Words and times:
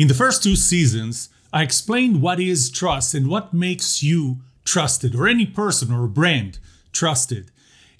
In 0.00 0.08
the 0.08 0.14
first 0.14 0.42
two 0.42 0.56
seasons, 0.56 1.28
I 1.52 1.62
explained 1.62 2.22
what 2.22 2.40
is 2.40 2.70
trust 2.70 3.12
and 3.12 3.28
what 3.28 3.52
makes 3.52 4.02
you 4.02 4.38
trusted, 4.64 5.14
or 5.14 5.28
any 5.28 5.44
person 5.44 5.92
or 5.92 6.06
brand 6.06 6.58
trusted. 6.90 7.50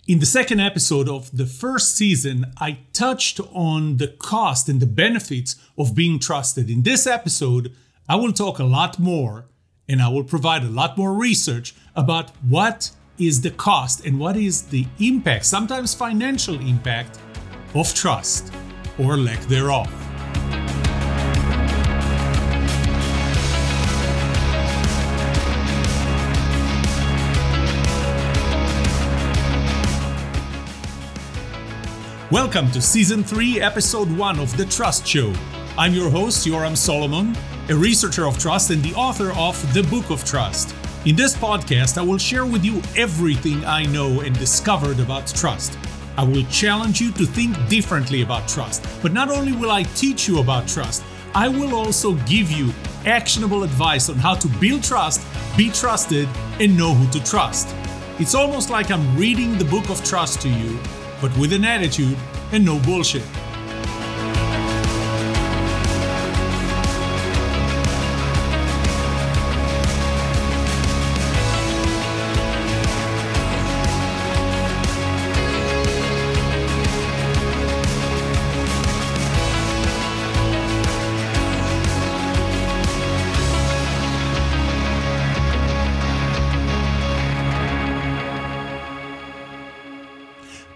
In 0.09 0.19
the 0.19 0.25
second 0.25 0.61
episode 0.61 1.11
of 1.11 1.31
the 1.31 1.45
first 1.45 1.95
season, 1.95 2.55
I 2.57 2.79
touched 2.95 3.39
on 3.53 3.99
the 3.99 4.09
cost 4.09 4.67
and 4.67 4.81
the 4.81 4.87
benefits 4.87 5.57
of 5.77 5.95
being 5.95 6.19
trusted. 6.19 6.71
In 6.71 6.85
this 6.85 7.07
episode, 7.07 7.71
I 8.09 8.17
will 8.17 8.33
talk 8.33 8.59
a 8.59 8.65
lot 8.65 8.99
more 8.99 9.51
and 9.87 10.01
I 10.01 10.09
will 10.09 10.25
provide 10.25 10.63
a 10.63 10.71
lot 10.71 10.97
more 10.97 11.13
research 11.13 11.75
about 11.95 12.31
what 12.49 12.93
is 13.19 13.43
the 13.43 13.51
cost 13.51 14.07
and 14.07 14.19
what 14.19 14.39
is 14.39 14.63
the 14.63 14.87
impact, 15.01 15.45
sometimes 15.45 15.93
financial 15.93 16.59
impact, 16.61 17.19
of 17.75 17.93
trust 17.93 18.51
or 18.99 19.19
lack 19.19 19.41
thereof. 19.49 20.10
Welcome 32.31 32.71
to 32.71 32.81
Season 32.81 33.25
3, 33.25 33.61
Episode 33.61 34.09
1 34.17 34.39
of 34.39 34.57
The 34.57 34.65
Trust 34.65 35.05
Show. 35.05 35.33
I'm 35.77 35.93
your 35.93 36.09
host, 36.09 36.47
Yoram 36.47 36.77
Solomon, 36.77 37.37
a 37.69 37.75
researcher 37.75 38.25
of 38.25 38.39
trust 38.39 38.71
and 38.71 38.81
the 38.85 38.95
author 38.95 39.33
of 39.33 39.61
The 39.75 39.83
Book 39.83 40.11
of 40.11 40.25
Trust. 40.25 40.73
In 41.07 41.17
this 41.17 41.35
podcast, 41.35 41.99
I 41.99 42.03
will 42.03 42.19
share 42.19 42.47
with 42.47 42.65
you 42.65 42.83
everything 42.97 43.65
I 43.65 43.85
know 43.87 44.21
and 44.21 44.39
discovered 44.39 45.01
about 45.01 45.27
trust. 45.27 45.77
I 46.17 46.23
will 46.23 46.45
challenge 46.45 47.01
you 47.01 47.11
to 47.15 47.27
think 47.27 47.57
differently 47.69 48.23
about 48.23 48.47
trust. 48.47 48.87
But 49.03 49.13
not 49.13 49.29
only 49.29 49.51
will 49.51 49.73
I 49.73 49.83
teach 49.83 50.29
you 50.29 50.39
about 50.39 50.69
trust, 50.69 51.03
I 51.35 51.49
will 51.49 51.75
also 51.75 52.15
give 52.27 52.53
you 52.53 52.73
actionable 53.07 53.65
advice 53.65 54.09
on 54.09 54.15
how 54.15 54.37
to 54.37 54.47
build 54.61 54.85
trust, 54.85 55.21
be 55.57 55.69
trusted, 55.71 56.29
and 56.61 56.79
know 56.79 56.95
who 56.95 57.11
to 57.11 57.27
trust. 57.27 57.75
It's 58.21 58.37
almost 58.37 58.71
like 58.71 58.93
I'm 58.93 59.17
reading 59.17 59.59
the 59.59 59.65
book 59.65 59.91
of 59.91 60.05
trust 60.05 60.41
to 60.43 60.49
you 60.49 60.79
but 61.21 61.37
with 61.37 61.53
an 61.53 61.65
attitude 61.65 62.17
and 62.53 62.65
no 62.65 62.79
bullshit. 62.81 63.40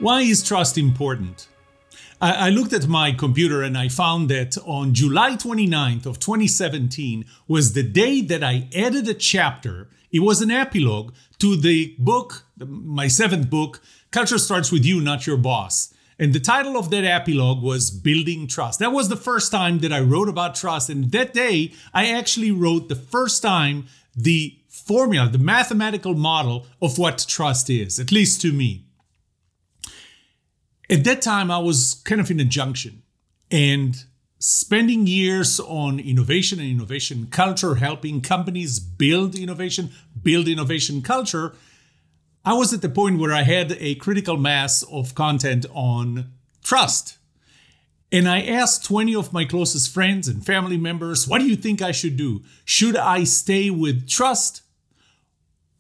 Why 0.04 0.20
is 0.20 0.42
trust 0.42 0.76
important? 0.76 1.48
I, 2.20 2.48
I 2.48 2.50
looked 2.50 2.74
at 2.74 2.86
my 2.86 3.10
computer 3.10 3.62
and 3.62 3.78
I 3.78 3.88
found 3.88 4.28
that 4.28 4.58
on 4.66 4.92
July 4.92 5.30
29th 5.30 6.04
of 6.04 6.18
2017 6.18 7.24
was 7.48 7.72
the 7.72 7.82
day 7.82 8.20
that 8.20 8.44
I 8.44 8.68
added 8.76 9.08
a 9.08 9.14
chapter. 9.14 9.88
It 10.12 10.20
was 10.20 10.42
an 10.42 10.50
epilogue 10.50 11.14
to 11.38 11.56
the 11.56 11.96
book, 11.98 12.44
my 12.58 13.08
seventh 13.08 13.48
book, 13.48 13.80
Culture 14.10 14.36
Starts 14.36 14.70
With 14.70 14.84
You, 14.84 15.00
Not 15.00 15.26
Your 15.26 15.38
Boss. 15.38 15.94
And 16.18 16.34
the 16.34 16.38
title 16.38 16.76
of 16.76 16.90
that 16.90 17.04
epilogue 17.04 17.62
was 17.62 17.90
Building 17.90 18.46
Trust. 18.46 18.80
That 18.80 18.92
was 18.92 19.08
the 19.08 19.16
first 19.16 19.50
time 19.50 19.78
that 19.78 19.90
I 19.90 20.00
wrote 20.00 20.28
about 20.28 20.54
trust. 20.54 20.90
And 20.90 21.12
that 21.12 21.32
day, 21.32 21.72
I 21.94 22.10
actually 22.10 22.50
wrote 22.50 22.90
the 22.90 22.94
first 22.94 23.42
time 23.42 23.86
the 24.14 24.58
formula, 24.68 25.30
the 25.30 25.38
mathematical 25.38 26.12
model 26.12 26.66
of 26.82 26.98
what 26.98 27.24
trust 27.26 27.70
is, 27.70 27.98
at 27.98 28.12
least 28.12 28.42
to 28.42 28.52
me 28.52 28.83
at 30.90 31.04
that 31.04 31.22
time, 31.22 31.50
I 31.50 31.58
was 31.58 32.02
kind 32.04 32.20
of 32.20 32.30
in 32.30 32.40
a 32.40 32.44
junction 32.44 33.02
and 33.50 34.04
spending 34.38 35.06
years 35.06 35.58
on 35.60 35.98
innovation 35.98 36.60
and 36.60 36.68
innovation 36.68 37.26
culture, 37.30 37.76
helping 37.76 38.20
companies 38.20 38.78
build 38.78 39.34
innovation, 39.34 39.90
build 40.22 40.48
innovation 40.48 41.00
culture. 41.00 41.54
I 42.44 42.52
was 42.52 42.74
at 42.74 42.82
the 42.82 42.90
point 42.90 43.18
where 43.18 43.32
I 43.32 43.42
had 43.42 43.72
a 43.80 43.94
critical 43.94 44.36
mass 44.36 44.82
of 44.82 45.14
content 45.14 45.64
on 45.72 46.32
trust. 46.62 47.16
And 48.12 48.28
I 48.28 48.42
asked 48.42 48.84
20 48.84 49.16
of 49.16 49.32
my 49.32 49.44
closest 49.44 49.92
friends 49.92 50.28
and 50.28 50.44
family 50.44 50.76
members, 50.76 51.26
what 51.26 51.40
do 51.40 51.46
you 51.46 51.56
think 51.56 51.80
I 51.80 51.90
should 51.90 52.16
do? 52.16 52.42
Should 52.64 52.96
I 52.96 53.24
stay 53.24 53.70
with 53.70 54.06
trust? 54.08 54.62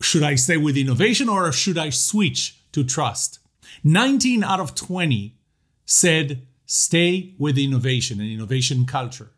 Should 0.00 0.22
I 0.22 0.34
stay 0.36 0.56
with 0.56 0.76
innovation 0.76 1.28
or 1.28 1.52
should 1.52 1.78
I 1.78 1.90
switch 1.90 2.60
to 2.72 2.82
trust? 2.82 3.38
19 3.82 4.44
out 4.44 4.60
of 4.60 4.74
20 4.74 5.36
said 5.86 6.46
stay 6.66 7.34
with 7.38 7.58
innovation 7.58 8.20
and 8.20 8.30
innovation 8.30 8.86
culture. 8.86 9.30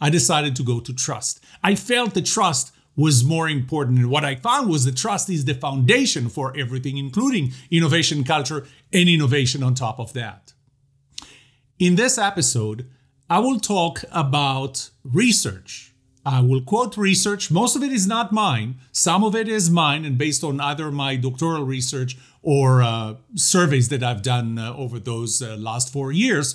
I 0.00 0.10
decided 0.10 0.54
to 0.56 0.62
go 0.62 0.80
to 0.80 0.92
trust. 0.92 1.42
I 1.62 1.74
felt 1.74 2.14
the 2.14 2.22
trust 2.22 2.72
was 2.98 3.24
more 3.24 3.48
important. 3.48 3.98
And 3.98 4.10
what 4.10 4.24
I 4.24 4.34
found 4.34 4.68
was 4.68 4.84
that 4.84 4.96
trust 4.96 5.30
is 5.30 5.44
the 5.44 5.54
foundation 5.54 6.28
for 6.28 6.56
everything, 6.56 6.98
including 6.98 7.52
innovation 7.70 8.24
culture 8.24 8.66
and 8.92 9.08
innovation 9.08 9.62
on 9.62 9.74
top 9.74 10.00
of 10.00 10.12
that. 10.14 10.52
In 11.78 11.94
this 11.94 12.18
episode, 12.18 12.90
I 13.30 13.38
will 13.38 13.60
talk 13.60 14.02
about 14.10 14.90
research. 15.04 15.87
I 16.28 16.40
will 16.40 16.60
quote 16.60 16.98
research. 16.98 17.50
Most 17.50 17.74
of 17.74 17.82
it 17.82 17.90
is 17.90 18.06
not 18.06 18.32
mine. 18.32 18.74
Some 18.92 19.24
of 19.24 19.34
it 19.34 19.48
is 19.48 19.70
mine 19.70 20.04
and 20.04 20.18
based 20.18 20.44
on 20.44 20.60
either 20.60 20.90
my 20.90 21.16
doctoral 21.16 21.64
research 21.64 22.18
or 22.42 22.82
uh, 22.82 23.14
surveys 23.34 23.88
that 23.88 24.02
I've 24.02 24.20
done 24.20 24.58
uh, 24.58 24.74
over 24.76 24.98
those 24.98 25.40
uh, 25.40 25.56
last 25.56 25.90
four 25.90 26.12
years. 26.12 26.54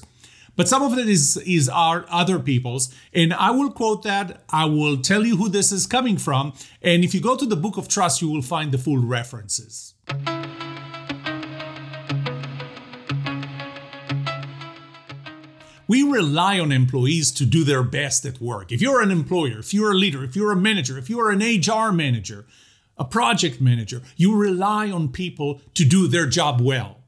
But 0.56 0.68
some 0.68 0.84
of 0.84 0.96
it 1.00 1.10
is 1.10 1.38
is 1.38 1.68
our 1.70 2.06
other 2.10 2.38
people's, 2.38 2.94
and 3.12 3.34
I 3.34 3.50
will 3.50 3.72
quote 3.72 4.04
that. 4.04 4.44
I 4.52 4.66
will 4.66 4.98
tell 4.98 5.26
you 5.26 5.38
who 5.38 5.50
this 5.50 5.72
is 5.72 5.88
coming 5.88 6.18
from, 6.20 6.54
and 6.84 7.04
if 7.04 7.16
you 7.16 7.22
go 7.22 7.36
to 7.36 7.46
the 7.48 7.56
Book 7.56 7.76
of 7.76 7.88
Trust, 7.88 8.22
you 8.22 8.30
will 8.30 8.44
find 8.44 8.72
the 8.72 8.78
full 8.78 9.00
references. 9.00 9.96
We 15.88 16.04
rely 16.04 16.60
on 16.60 16.72
employees 16.72 17.32
to 17.34 17.46
do 17.46 17.64
their 17.64 17.84
best 17.84 18.26
at 18.26 18.42
work. 18.42 18.72
If 18.72 18.82
you're 18.82 19.02
an 19.02 19.12
employer, 19.12 19.60
if 19.60 19.74
you're 19.74 19.92
a 19.92 19.98
leader, 19.98 20.24
if 20.24 20.36
you're 20.36 20.52
a 20.52 20.56
manager, 20.56 20.98
if 20.98 21.10
you're 21.10 21.32
an 21.32 21.40
HR 21.40 21.92
manager, 21.92 22.46
a 22.98 23.06
project 23.06 23.60
manager, 23.60 24.02
you 24.16 24.36
rely 24.36 24.90
on 24.92 25.10
people 25.10 25.62
to 25.74 25.84
do 25.84 26.08
their 26.08 26.28
job 26.28 26.62
well. 26.62 27.00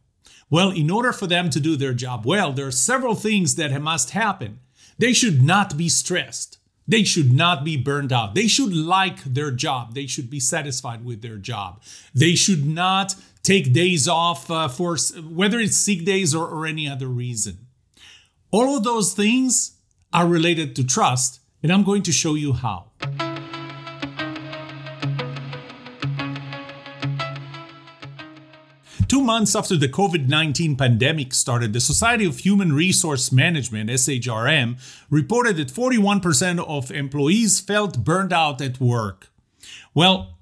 Well, 0.50 0.72
in 0.72 0.92
order 0.92 1.12
for 1.12 1.28
them 1.28 1.50
to 1.50 1.60
do 1.60 1.76
their 1.76 1.94
job 1.94 2.26
well, 2.26 2.52
there 2.54 2.68
are 2.68 2.72
several 2.72 3.16
things 3.16 3.56
that 3.56 3.80
must 3.82 4.12
happen. 4.12 4.60
They 4.98 5.14
should 5.14 5.42
not 5.42 5.78
be 5.78 5.90
stressed. 5.90 6.60
They 6.88 7.04
should 7.04 7.34
not 7.34 7.64
be 7.64 7.78
burned 7.78 8.14
out. 8.14 8.36
They 8.36 8.48
should 8.48 8.76
like 8.76 9.24
their 9.24 9.50
job. 9.50 9.96
They 9.96 10.06
should 10.06 10.30
be 10.30 10.40
satisfied 10.40 11.04
with 11.04 11.22
their 11.22 11.38
job. 11.38 11.82
They 12.14 12.36
should 12.36 12.66
not 12.66 13.16
take 13.42 13.74
days 13.74 14.08
off 14.08 14.52
uh, 14.52 14.68
for 14.68 14.98
whether 15.28 15.60
it's 15.60 15.78
sick 15.78 16.06
days 16.06 16.36
or, 16.36 16.48
or 16.48 16.66
any 16.66 16.88
other 16.88 17.08
reason. 17.08 17.65
All 18.56 18.78
of 18.78 18.86
those 18.86 19.12
things 19.12 19.82
are 20.14 20.26
related 20.26 20.78
to 20.78 20.86
trust, 20.86 21.42
and 21.62 21.74
I'm 21.74 21.84
going 21.84 22.04
to 22.04 22.14
show 22.14 22.36
you 22.36 22.54
how. 22.54 22.86
Two 29.10 29.20
months 29.20 29.58
after 29.58 29.76
the 29.76 29.90
COVID 29.90 30.30
19 30.30 30.78
pandemic 30.78 31.34
started, 31.34 31.74
the 31.74 31.82
Society 31.82 32.24
of 32.24 32.38
Human 32.38 32.72
Resource 32.72 33.30
Management, 33.30 33.90
SHRM, 33.90 34.80
reported 35.10 35.58
that 35.58 35.68
41% 35.68 36.66
of 36.66 36.92
employees 36.92 37.60
felt 37.60 38.06
burned 38.06 38.32
out 38.32 38.62
at 38.62 38.80
work. 38.80 39.34
Well, 39.94 40.38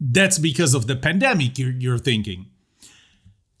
that's 0.00 0.38
because 0.38 0.74
of 0.74 0.86
the 0.86 0.94
pandemic, 0.94 1.58
you're, 1.58 1.72
you're 1.72 1.98
thinking. 1.98 2.52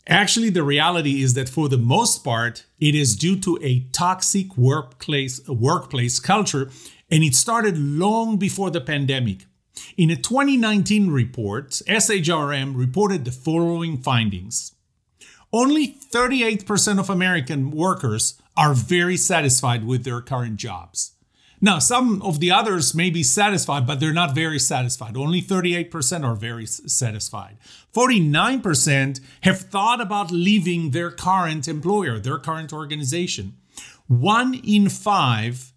Actually, 0.08 0.48
the 0.48 0.62
reality 0.62 1.22
is 1.22 1.34
that 1.34 1.50
for 1.50 1.68
the 1.68 1.76
most 1.76 2.24
part, 2.24 2.64
it 2.80 2.94
is 2.94 3.14
due 3.14 3.38
to 3.38 3.58
a 3.62 3.80
toxic 3.92 4.56
workplace, 4.56 5.46
workplace 5.46 6.18
culture, 6.18 6.70
and 7.10 7.22
it 7.22 7.34
started 7.34 7.76
long 7.76 8.38
before 8.38 8.70
the 8.70 8.80
pandemic. 8.80 9.44
In 9.98 10.10
a 10.10 10.16
2019 10.16 11.10
report, 11.10 11.72
SHRM 11.86 12.74
reported 12.74 13.26
the 13.26 13.30
following 13.30 13.98
findings. 13.98 14.72
Only 15.52 15.98
38% 16.10 16.98
of 16.98 17.10
American 17.10 17.70
workers 17.70 18.40
are 18.56 18.72
very 18.72 19.18
satisfied 19.18 19.84
with 19.84 20.04
their 20.04 20.22
current 20.22 20.56
jobs. 20.56 21.12
Now, 21.60 21.80
some 21.80 22.22
of 22.22 22.38
the 22.38 22.52
others 22.52 22.94
may 22.94 23.10
be 23.10 23.24
satisfied, 23.24 23.86
but 23.86 23.98
they're 23.98 24.12
not 24.12 24.34
very 24.34 24.60
satisfied. 24.60 25.16
Only 25.16 25.42
38% 25.42 26.24
are 26.24 26.36
very 26.36 26.66
satisfied. 26.66 27.58
49% 27.94 29.20
have 29.40 29.60
thought 29.60 30.00
about 30.00 30.30
leaving 30.30 30.90
their 30.90 31.10
current 31.10 31.66
employer, 31.66 32.20
their 32.20 32.38
current 32.38 32.72
organization. 32.72 33.56
One 34.06 34.54
in 34.54 34.88
five 34.88 35.72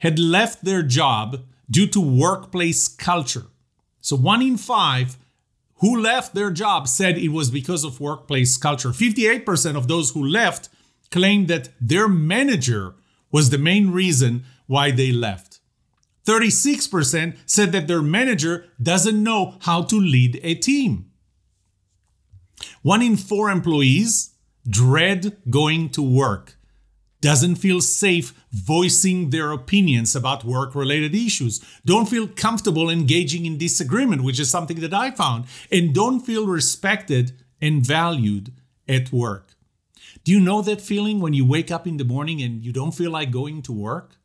had 0.00 0.18
left 0.18 0.64
their 0.64 0.82
job 0.82 1.44
due 1.70 1.86
to 1.86 2.00
workplace 2.00 2.86
culture. 2.88 3.46
So 4.00 4.16
one 4.16 4.42
in 4.42 4.58
five 4.58 5.16
who 5.76 6.00
left 6.00 6.34
their 6.34 6.50
job 6.50 6.86
said 6.88 7.16
it 7.16 7.30
was 7.30 7.50
because 7.50 7.84
of 7.84 8.00
workplace 8.00 8.56
culture. 8.56 8.90
58% 8.90 9.76
of 9.76 9.88
those 9.88 10.10
who 10.10 10.24
left 10.24 10.68
claimed 11.10 11.48
that 11.48 11.70
their 11.80 12.06
manager 12.06 12.94
was 13.30 13.50
the 13.50 13.58
main 13.58 13.90
reason 13.90 14.44
why 14.72 14.90
they 14.90 15.12
left. 15.12 15.60
36% 16.24 17.36
said 17.46 17.72
that 17.72 17.86
their 17.88 18.02
manager 18.02 18.66
doesn't 18.80 19.22
know 19.22 19.56
how 19.60 19.82
to 19.82 19.96
lead 19.96 20.40
a 20.42 20.54
team. 20.54 21.10
One 22.82 23.02
in 23.02 23.16
four 23.16 23.50
employees 23.50 24.30
dread 24.68 25.36
going 25.50 25.90
to 25.90 26.02
work, 26.02 26.56
doesn't 27.20 27.56
feel 27.56 27.80
safe 27.80 28.32
voicing 28.50 29.30
their 29.30 29.52
opinions 29.52 30.16
about 30.16 30.44
work 30.44 30.74
related 30.74 31.14
issues, 31.14 31.60
don't 31.84 32.08
feel 32.08 32.26
comfortable 32.28 32.88
engaging 32.88 33.44
in 33.46 33.58
disagreement, 33.58 34.22
which 34.22 34.40
is 34.40 34.50
something 34.50 34.80
that 34.80 34.94
I 34.94 35.10
found, 35.10 35.44
and 35.70 35.94
don't 35.94 36.20
feel 36.20 36.46
respected 36.46 37.32
and 37.60 37.86
valued 37.86 38.52
at 38.88 39.12
work. 39.12 39.54
Do 40.24 40.32
you 40.32 40.40
know 40.40 40.62
that 40.62 40.80
feeling 40.80 41.20
when 41.20 41.34
you 41.34 41.44
wake 41.44 41.70
up 41.70 41.86
in 41.86 41.96
the 41.96 42.04
morning 42.04 42.40
and 42.42 42.62
you 42.64 42.72
don't 42.72 42.94
feel 42.94 43.10
like 43.10 43.30
going 43.30 43.62
to 43.62 43.72
work? 43.72 44.16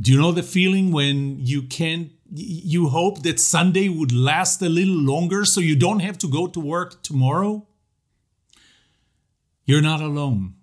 Do 0.00 0.12
you 0.12 0.18
know 0.18 0.32
the 0.32 0.42
feeling 0.42 0.92
when 0.92 1.38
you 1.38 1.62
can't 1.62 2.12
you 2.32 2.88
hope 2.88 3.22
that 3.22 3.40
Sunday 3.40 3.88
would 3.88 4.12
last 4.12 4.62
a 4.62 4.68
little 4.68 4.94
longer 4.94 5.44
so 5.44 5.60
you 5.60 5.74
don't 5.74 6.00
have 6.00 6.16
to 6.18 6.28
go 6.28 6.46
to 6.46 6.60
work 6.60 7.02
tomorrow? 7.02 7.66
You're 9.64 9.82
not 9.82 10.00
alone. 10.00 10.54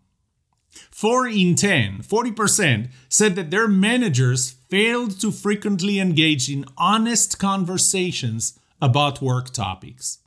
4 0.92 1.28
in 1.28 1.56
10, 1.56 2.00
40%, 2.00 2.89
said 3.10 3.36
that 3.36 3.51
their 3.51 3.68
managers 3.68 4.56
failed 4.69 5.19
to 5.22 5.31
frequently 5.31 6.00
engage 6.00 6.50
in 6.50 6.66
honest 6.78 7.38
conversations 7.38 8.57
about 8.81 9.22
work 9.22 9.51
topics. 9.51 10.19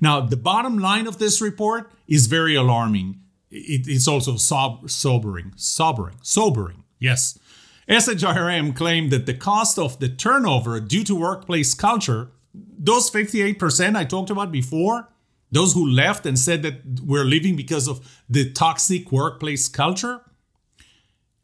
Now, 0.00 0.20
the 0.20 0.36
bottom 0.36 0.78
line 0.78 1.06
of 1.06 1.18
this 1.18 1.40
report 1.40 1.90
is 2.06 2.26
very 2.26 2.54
alarming. 2.54 3.20
it's 3.50 4.08
also 4.08 4.36
sob- 4.36 4.88
sobering, 4.88 5.52
sobering, 5.56 6.16
sobering. 6.22 6.84
Yes. 6.98 7.38
SHRM 7.88 8.76
claimed 8.76 9.10
that 9.10 9.26
the 9.26 9.34
cost 9.34 9.78
of 9.78 9.98
the 9.98 10.08
turnover 10.08 10.80
due 10.80 11.04
to 11.04 11.14
workplace 11.14 11.74
culture, 11.74 12.30
those 12.54 13.10
58% 13.10 13.96
I 13.96 14.04
talked 14.04 14.30
about 14.30 14.50
before, 14.52 15.08
those 15.50 15.74
who 15.74 15.86
left 15.86 16.24
and 16.24 16.38
said 16.38 16.62
that 16.62 17.02
we're 17.04 17.24
leaving 17.24 17.56
because 17.56 17.88
of 17.88 18.22
the 18.28 18.52
toxic 18.52 19.10
workplace 19.12 19.68
culture, 19.68 20.20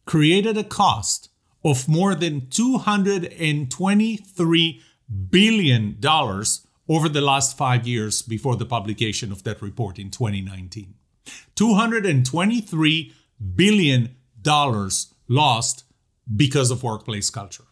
created 0.07 0.57
a 0.57 0.65
cost 0.65 1.29
of 1.65 1.89
more 1.89 2.15
than 2.15 2.43
$223 2.43 4.81
billion 5.31 5.99
over 6.89 7.09
the 7.09 7.21
last 7.21 7.59
five 7.59 7.87
years 7.87 8.23
before 8.23 8.57
the 8.57 8.65
publication 8.65 9.31
of 9.31 9.43
that 9.43 9.61
report 9.61 9.99
in 9.99 10.11
2019. 10.11 10.95
$223 11.57 13.13
billion 13.55 14.17
lost 15.29 15.85
because 16.37 16.71
of 16.71 16.83
workplace 16.83 17.31
culture. 17.31 17.65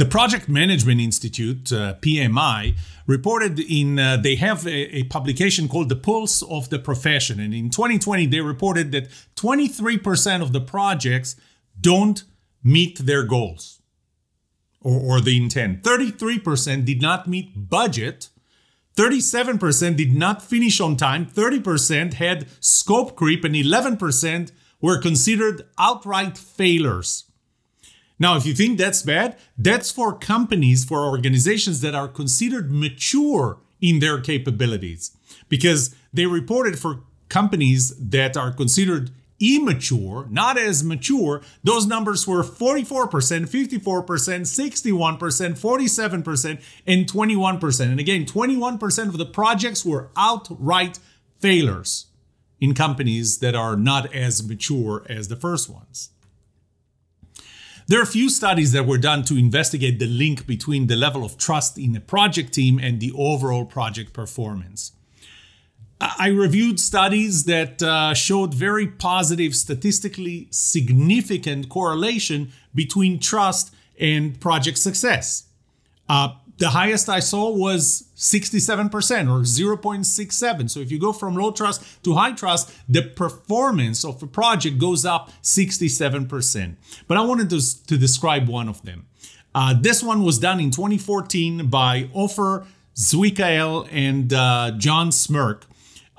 The 0.00 0.06
Project 0.06 0.48
Management 0.48 0.98
Institute, 0.98 1.70
uh, 1.70 1.94
PMI, 2.00 2.74
reported 3.06 3.60
in, 3.60 3.98
uh, 3.98 4.16
they 4.16 4.36
have 4.36 4.66
a, 4.66 4.96
a, 4.96 5.04
publication 5.04 5.68
called 5.68 5.90
The 5.90 5.96
Pulse 5.96 6.40
of 6.40 6.70
the 6.70 6.78
Profession. 6.78 7.38
And 7.38 7.52
in 7.52 7.68
2020, 7.68 8.24
they 8.24 8.40
reported 8.40 8.92
that 8.92 9.10
23% 9.36 10.40
of 10.40 10.54
the 10.54 10.60
projects 10.62 11.36
don't 11.78 12.24
meet 12.64 13.00
their 13.00 13.24
goals 13.24 13.82
or, 14.80 14.98
or 14.98 15.20
the 15.20 15.36
intent. 15.36 15.82
33% 15.82 16.86
did 16.86 17.02
not 17.02 17.28
meet 17.28 17.68
budget. 17.68 18.29
37% 19.00 19.96
did 19.96 20.14
not 20.14 20.42
finish 20.42 20.78
on 20.78 20.94
time. 20.94 21.24
30% 21.24 22.14
had 22.14 22.46
scope 22.60 23.16
creep, 23.16 23.44
and 23.44 23.54
11% 23.54 24.52
were 24.82 25.00
considered 25.00 25.66
outright 25.78 26.36
failures. 26.36 27.24
Now, 28.18 28.36
if 28.36 28.44
you 28.44 28.52
think 28.52 28.76
that's 28.76 29.00
bad, 29.00 29.38
that's 29.56 29.90
for 29.90 30.12
companies, 30.12 30.84
for 30.84 31.06
organizations 31.06 31.80
that 31.80 31.94
are 31.94 32.08
considered 32.08 32.70
mature 32.70 33.58
in 33.80 34.00
their 34.00 34.20
capabilities. 34.20 35.16
Because 35.48 35.94
they 36.12 36.26
reported 36.26 36.78
for 36.78 37.00
companies 37.30 37.96
that 37.96 38.36
are 38.36 38.52
considered 38.52 39.12
immature, 39.40 40.26
not 40.30 40.58
as 40.58 40.84
mature, 40.84 41.42
those 41.64 41.86
numbers 41.86 42.26
were 42.26 42.44
44%, 42.44 43.08
54%, 43.08 43.88
61%, 43.88 45.58
47%, 45.58 46.62
and 46.86 47.06
21%. 47.06 47.80
And 47.80 47.98
again, 47.98 48.26
21% 48.26 49.08
of 49.08 49.18
the 49.18 49.26
projects 49.26 49.84
were 49.84 50.10
outright 50.16 50.98
failures 51.38 52.06
in 52.60 52.74
companies 52.74 53.38
that 53.38 53.54
are 53.54 53.76
not 53.76 54.14
as 54.14 54.46
mature 54.46 55.04
as 55.08 55.28
the 55.28 55.36
first 55.36 55.70
ones. 55.70 56.10
There 57.88 57.98
are 57.98 58.04
a 58.04 58.06
few 58.06 58.28
studies 58.28 58.70
that 58.72 58.86
were 58.86 58.98
done 58.98 59.24
to 59.24 59.36
investigate 59.36 59.98
the 59.98 60.06
link 60.06 60.46
between 60.46 60.86
the 60.86 60.94
level 60.94 61.24
of 61.24 61.36
trust 61.36 61.76
in 61.76 61.96
a 61.96 62.00
project 62.00 62.52
team 62.52 62.78
and 62.78 63.00
the 63.00 63.12
overall 63.16 63.64
project 63.64 64.12
performance. 64.12 64.92
I 66.00 66.28
reviewed 66.28 66.80
studies 66.80 67.44
that 67.44 67.82
uh, 67.82 68.14
showed 68.14 68.54
very 68.54 68.86
positive, 68.86 69.54
statistically 69.54 70.48
significant 70.50 71.68
correlation 71.68 72.52
between 72.74 73.18
trust 73.18 73.74
and 73.98 74.40
project 74.40 74.78
success. 74.78 75.44
Uh, 76.08 76.34
the 76.56 76.70
highest 76.70 77.08
I 77.08 77.20
saw 77.20 77.50
was 77.50 78.04
67% 78.16 78.90
or 78.92 79.42
0.67. 79.42 80.70
So 80.70 80.80
if 80.80 80.90
you 80.92 80.98
go 80.98 81.12
from 81.12 81.34
low 81.34 81.50
trust 81.52 82.02
to 82.04 82.14
high 82.14 82.32
trust, 82.32 82.70
the 82.88 83.02
performance 83.02 84.04
of 84.04 84.22
a 84.22 84.26
project 84.26 84.78
goes 84.78 85.04
up 85.04 85.30
67%. 85.42 86.76
But 87.08 87.16
I 87.16 87.22
wanted 87.22 87.50
to, 87.50 87.86
to 87.86 87.96
describe 87.96 88.48
one 88.48 88.68
of 88.68 88.82
them. 88.82 89.06
Uh, 89.54 89.74
this 89.78 90.02
one 90.02 90.22
was 90.22 90.38
done 90.38 90.60
in 90.60 90.70
2014 90.70 91.68
by 91.68 92.08
Ofer 92.14 92.66
Zwikael 92.94 93.88
and 93.90 94.32
uh, 94.32 94.72
John 94.76 95.10
Smyrk. 95.10 95.62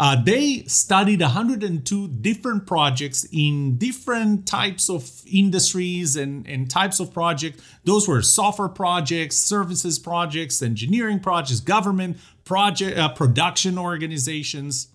Uh, 0.01 0.15
they 0.15 0.63
studied 0.63 1.21
102 1.21 2.07
different 2.07 2.65
projects 2.65 3.23
in 3.31 3.77
different 3.77 4.47
types 4.47 4.89
of 4.89 5.21
industries 5.31 6.15
and, 6.15 6.47
and 6.47 6.71
types 6.71 6.99
of 6.99 7.13
projects. 7.13 7.63
Those 7.83 8.07
were 8.07 8.23
software 8.23 8.67
projects, 8.67 9.37
services 9.37 9.99
projects, 9.99 10.63
engineering 10.63 11.19
projects, 11.19 11.59
government 11.59 12.17
project, 12.45 12.97
uh, 12.97 13.09
production 13.09 13.77
organizations. 13.77 14.87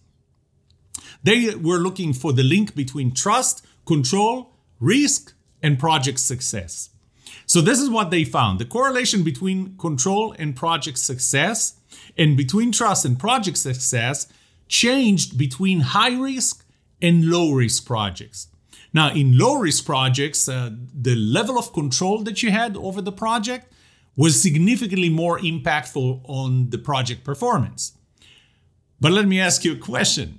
They 1.22 1.54
were 1.54 1.78
looking 1.78 2.12
for 2.12 2.32
the 2.32 2.42
link 2.42 2.74
between 2.74 3.14
trust, 3.14 3.64
control, 3.86 4.56
risk, 4.80 5.34
and 5.62 5.78
project 5.78 6.18
success. 6.18 6.90
So, 7.46 7.60
this 7.60 7.78
is 7.78 7.88
what 7.88 8.10
they 8.10 8.24
found 8.24 8.58
the 8.58 8.64
correlation 8.64 9.22
between 9.22 9.76
control 9.78 10.34
and 10.36 10.56
project 10.56 10.98
success, 10.98 11.76
and 12.18 12.36
between 12.36 12.72
trust 12.72 13.04
and 13.04 13.16
project 13.16 13.56
success 13.56 14.26
changed 14.68 15.38
between 15.38 15.80
high 15.80 16.14
risk 16.18 16.64
and 17.00 17.28
low 17.28 17.52
risk 17.52 17.86
projects. 17.86 18.48
Now, 18.92 19.12
in 19.12 19.36
low 19.36 19.56
risk 19.56 19.84
projects, 19.84 20.48
uh, 20.48 20.70
the 20.94 21.14
level 21.14 21.58
of 21.58 21.72
control 21.72 22.22
that 22.22 22.42
you 22.42 22.50
had 22.50 22.76
over 22.76 23.02
the 23.02 23.12
project 23.12 23.72
was 24.16 24.40
significantly 24.40 25.10
more 25.10 25.38
impactful 25.38 26.22
on 26.24 26.70
the 26.70 26.78
project 26.78 27.22
performance. 27.22 27.92
But 29.00 29.12
let 29.12 29.28
me 29.28 29.38
ask 29.38 29.64
you 29.64 29.72
a 29.72 29.78
question 29.78 30.38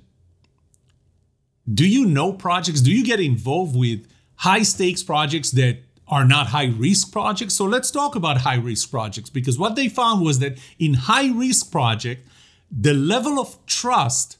Do 1.72 1.86
you 1.86 2.06
know 2.06 2.32
projects? 2.32 2.80
Do 2.80 2.90
you 2.90 3.04
get 3.04 3.20
involved 3.20 3.76
with 3.76 4.06
high 4.36 4.62
stakes 4.62 5.02
projects 5.02 5.52
that 5.52 5.78
are 6.08 6.24
not 6.24 6.48
high 6.48 6.72
risk 6.76 7.12
projects? 7.12 7.54
So 7.54 7.64
let's 7.64 7.90
talk 7.90 8.16
about 8.16 8.38
high 8.38 8.56
risk 8.56 8.90
projects 8.90 9.30
because 9.30 9.58
what 9.58 9.76
they 9.76 9.88
found 9.88 10.24
was 10.24 10.40
that 10.40 10.58
in 10.78 10.94
high 10.94 11.30
risk 11.30 11.70
project, 11.70 12.26
the 12.70 12.94
level 12.94 13.38
of 13.38 13.64
trust 13.66 14.38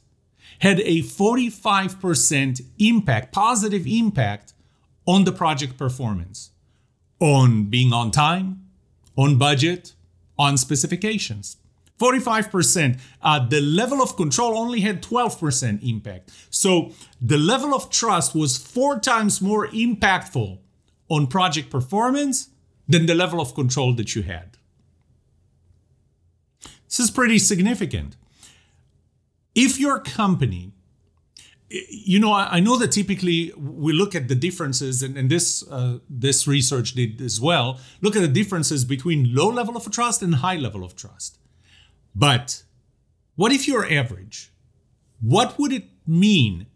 had 0.60 0.80
a 0.80 1.02
45% 1.02 2.60
impact, 2.78 3.32
positive 3.32 3.86
impact 3.86 4.52
on 5.06 5.24
the 5.24 5.32
project 5.32 5.76
performance, 5.78 6.50
on 7.20 7.64
being 7.64 7.92
on 7.92 8.10
time, 8.10 8.64
on 9.16 9.38
budget, 9.38 9.94
on 10.38 10.56
specifications. 10.56 11.56
45%. 11.98 13.00
Uh, 13.22 13.48
the 13.48 13.60
level 13.60 14.00
of 14.00 14.16
control 14.16 14.56
only 14.56 14.80
had 14.80 15.02
12% 15.02 15.82
impact. 15.82 16.30
So 16.50 16.92
the 17.20 17.38
level 17.38 17.74
of 17.74 17.90
trust 17.90 18.34
was 18.34 18.56
four 18.56 19.00
times 19.00 19.40
more 19.40 19.66
impactful 19.68 20.58
on 21.08 21.26
project 21.26 21.70
performance 21.70 22.50
than 22.88 23.06
the 23.06 23.14
level 23.14 23.40
of 23.40 23.54
control 23.54 23.92
that 23.94 24.14
you 24.14 24.22
had. 24.22 24.57
This 26.88 27.00
is 27.00 27.10
pretty 27.10 27.38
significant. 27.38 28.16
If 29.54 29.78
your 29.78 29.98
company 29.98 30.72
you 31.70 32.18
know, 32.18 32.32
I, 32.32 32.60
know 32.60 32.78
that 32.78 32.92
typically 32.92 33.52
we 33.56 33.92
look 33.92 34.14
at 34.14 34.28
the 34.28 34.34
differences, 34.34 35.02
and, 35.02 35.18
and 35.18 35.28
this 35.28 35.62
uh, 35.70 35.98
this 36.08 36.46
research 36.46 36.92
did 36.92 37.20
as 37.20 37.40
well. 37.40 37.78
Look 38.00 38.16
at 38.16 38.20
the 38.20 38.28
differences 38.28 38.84
between 38.84 39.34
low 39.34 39.48
level 39.48 39.76
of 39.76 39.90
trust 39.90 40.22
and 40.22 40.36
high 40.36 40.56
level 40.56 40.82
of 40.82 40.96
trust. 40.96 41.38
But 42.14 42.62
what 43.36 43.52
if 43.52 43.68
you're 43.68 43.90
average? 43.90 44.50
What 45.20 45.58
would 45.58 45.72
it 45.72 45.84
mean 46.06 46.66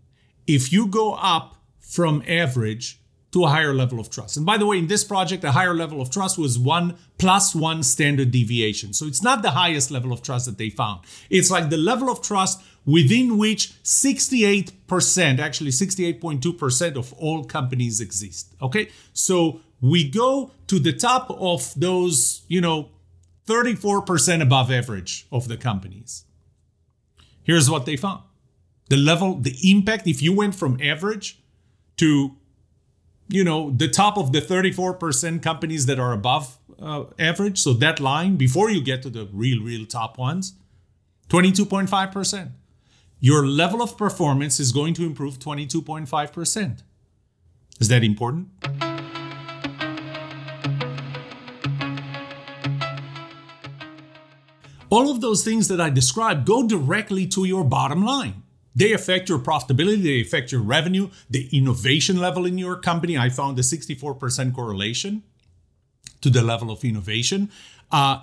if 0.46 0.72
you 0.72 0.86
go 0.86 1.14
up 1.14 1.56
from 1.80 2.22
average 2.28 3.00
to 3.32 3.44
a 3.44 3.48
higher 3.48 3.74
level 3.74 3.98
of 3.98 4.10
trust. 4.10 4.36
And 4.36 4.44
by 4.44 4.58
the 4.58 4.66
way, 4.66 4.78
in 4.78 4.86
this 4.86 5.04
project, 5.04 5.42
a 5.42 5.52
higher 5.52 5.74
level 5.74 6.00
of 6.00 6.10
trust 6.10 6.38
was 6.38 6.58
one 6.58 6.96
plus 7.18 7.54
one 7.54 7.82
standard 7.82 8.30
deviation. 8.30 8.92
So 8.92 9.06
it's 9.06 9.22
not 9.22 9.42
the 9.42 9.52
highest 9.52 9.90
level 9.90 10.12
of 10.12 10.22
trust 10.22 10.46
that 10.46 10.58
they 10.58 10.70
found. 10.70 11.00
It's 11.30 11.50
like 11.50 11.70
the 11.70 11.78
level 11.78 12.10
of 12.10 12.22
trust 12.22 12.62
within 12.84 13.38
which 13.38 13.72
68%, 13.84 15.38
actually 15.38 15.70
68.2% 15.70 16.96
of 16.96 17.12
all 17.14 17.44
companies 17.44 18.00
exist. 18.00 18.54
Okay. 18.60 18.90
So 19.12 19.60
we 19.80 20.08
go 20.08 20.52
to 20.66 20.78
the 20.78 20.92
top 20.92 21.30
of 21.30 21.72
those, 21.74 22.42
you 22.48 22.60
know, 22.60 22.90
34% 23.46 24.42
above 24.42 24.70
average 24.70 25.26
of 25.32 25.48
the 25.48 25.56
companies. 25.56 26.24
Here's 27.42 27.70
what 27.70 27.86
they 27.86 27.96
found 27.96 28.22
the 28.88 28.96
level, 28.98 29.36
the 29.36 29.56
impact, 29.64 30.06
if 30.06 30.20
you 30.20 30.34
went 30.34 30.54
from 30.54 30.78
average 30.82 31.40
to 31.96 32.36
you 33.28 33.44
know 33.44 33.70
the 33.70 33.88
top 33.88 34.18
of 34.18 34.32
the 34.32 34.40
34% 34.40 35.42
companies 35.42 35.86
that 35.86 35.98
are 35.98 36.12
above 36.12 36.58
uh, 36.80 37.04
average. 37.18 37.58
So 37.58 37.72
that 37.74 38.00
line 38.00 38.36
before 38.36 38.70
you 38.70 38.82
get 38.82 39.02
to 39.02 39.10
the 39.10 39.28
real 39.32 39.62
real 39.62 39.86
top 39.86 40.18
ones 40.18 40.54
22.5% 41.28 42.52
your 43.20 43.46
level 43.46 43.80
of 43.80 43.96
performance 43.96 44.58
is 44.58 44.72
going 44.72 44.94
to 44.94 45.04
improve 45.04 45.38
22.5% 45.38 46.82
is 47.80 47.88
that 47.88 48.04
important? 48.04 48.48
All 54.90 55.10
of 55.10 55.20
those 55.20 55.42
things 55.42 55.68
that 55.68 55.80
i 55.80 55.88
described 55.88 56.44
go 56.46 56.66
directly 56.66 57.26
to 57.28 57.44
your 57.44 57.64
bottom 57.64 58.04
line 58.04 58.41
they 58.74 58.92
affect 58.92 59.28
your 59.28 59.38
profitability, 59.38 60.02
they 60.02 60.20
affect 60.20 60.52
your 60.52 60.62
revenue, 60.62 61.10
the 61.28 61.48
innovation 61.52 62.18
level 62.18 62.46
in 62.46 62.58
your 62.58 62.76
company. 62.76 63.18
I 63.18 63.28
found 63.28 63.58
a 63.58 63.62
64% 63.62 64.54
correlation 64.54 65.22
to 66.22 66.30
the 66.30 66.42
level 66.42 66.70
of 66.70 66.84
innovation, 66.84 67.50
uh, 67.90 68.22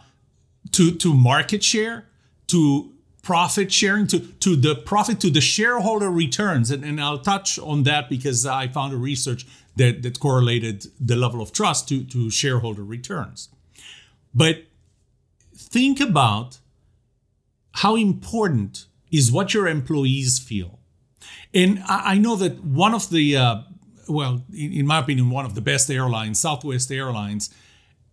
to, 0.72 0.91
to 0.91 1.13
market 1.13 1.63
share, 1.63 2.08
to 2.48 2.91
profit 3.22 3.72
sharing, 3.72 4.08
to, 4.08 4.20
to 4.20 4.56
the 4.56 4.75
profit, 4.75 5.20
to 5.20 5.29
the 5.29 5.41
shareholder 5.41 6.10
returns. 6.10 6.72
And, 6.72 6.84
and 6.84 7.00
I'll 7.00 7.20
touch 7.20 7.60
on 7.60 7.84
that 7.84 8.10
because 8.10 8.46
I 8.46 8.68
found 8.68 8.94
a 8.94 8.98
research 8.98 9.46
that, 9.75 10.01
that 10.01 10.20
correlated 10.20 10.88
the 11.00 11.15
level 11.15 11.41
of 11.41 11.51
trust 11.51 11.88
to, 11.89 12.03
to 12.06 12.29
shareholder 12.32 12.84
returns. 12.84 13.50
But 14.34 14.63
think 15.56 16.00
about 16.00 16.60
how 17.74 17.96
important 17.96 18.86
is 19.11 19.31
what 19.31 19.53
your 19.53 19.67
employees 19.67 20.39
feel. 20.39 20.79
And 21.53 21.81
I, 21.87 22.17
know 22.17 22.35
that 22.35 22.63
one 22.63 22.93
of 22.93 23.09
the, 23.09 23.35
uh, 23.35 23.61
well, 24.07 24.43
in, 24.53 24.85
my 24.85 24.99
opinion, 24.99 25.29
one 25.29 25.45
of 25.45 25.55
the 25.55 25.61
best 25.61 25.89
airlines, 25.89 26.39
Southwest 26.39 26.91
Airlines, 26.91 27.49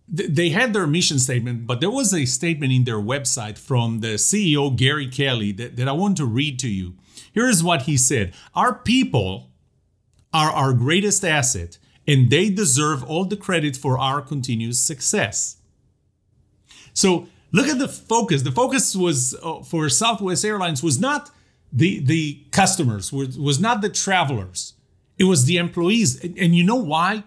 they 0.08 0.50
had 0.50 0.72
their 0.72 0.86
mission 0.86 1.18
statement, 1.18 1.66
but 1.66 1.80
there 1.80 1.90
was 1.90 2.14
a 2.14 2.24
statement 2.24 2.72
in 2.72 2.84
their 2.84 2.98
website 2.98 3.58
from 3.58 4.00
the 4.00 4.14
CEO, 4.14 4.74
Gary 4.74 5.08
Kelly, 5.08 5.52
that, 5.52 5.76
that 5.76 5.88
I 5.88 5.92
want 5.92 6.16
to 6.18 6.24
read 6.24 6.58
to 6.60 6.68
you. 6.68 6.94
Here's 7.32 7.62
what 7.62 7.82
he 7.82 7.96
said 7.96 8.32
Our 8.54 8.74
people 8.74 9.50
are 10.32 10.50
our 10.50 10.72
greatest 10.72 11.24
asset, 11.24 11.78
and 12.06 12.30
they 12.30 12.50
deserve 12.50 13.02
all 13.04 13.24
the 13.24 13.36
credit 13.36 13.76
for 13.76 13.98
our 13.98 14.22
continuous 14.22 14.78
success. 14.78 15.56
So 16.94 17.28
look 17.56 17.68
at 17.68 17.78
the 17.78 17.88
focus. 17.88 18.42
The 18.42 18.52
focus 18.52 18.94
was 18.94 19.34
uh, 19.42 19.62
for 19.62 19.88
Southwest 19.88 20.44
Airlines 20.44 20.82
was 20.82 21.00
not 21.00 21.30
the 21.72 22.00
the 22.00 22.44
customers, 22.50 23.12
was, 23.12 23.38
was 23.38 23.58
not 23.58 23.80
the 23.80 23.88
travelers. 23.88 24.74
It 25.18 25.24
was 25.24 25.46
the 25.46 25.56
employees. 25.56 26.22
And, 26.22 26.38
and 26.38 26.54
you 26.54 26.62
know 26.62 26.76
why? 26.76 27.24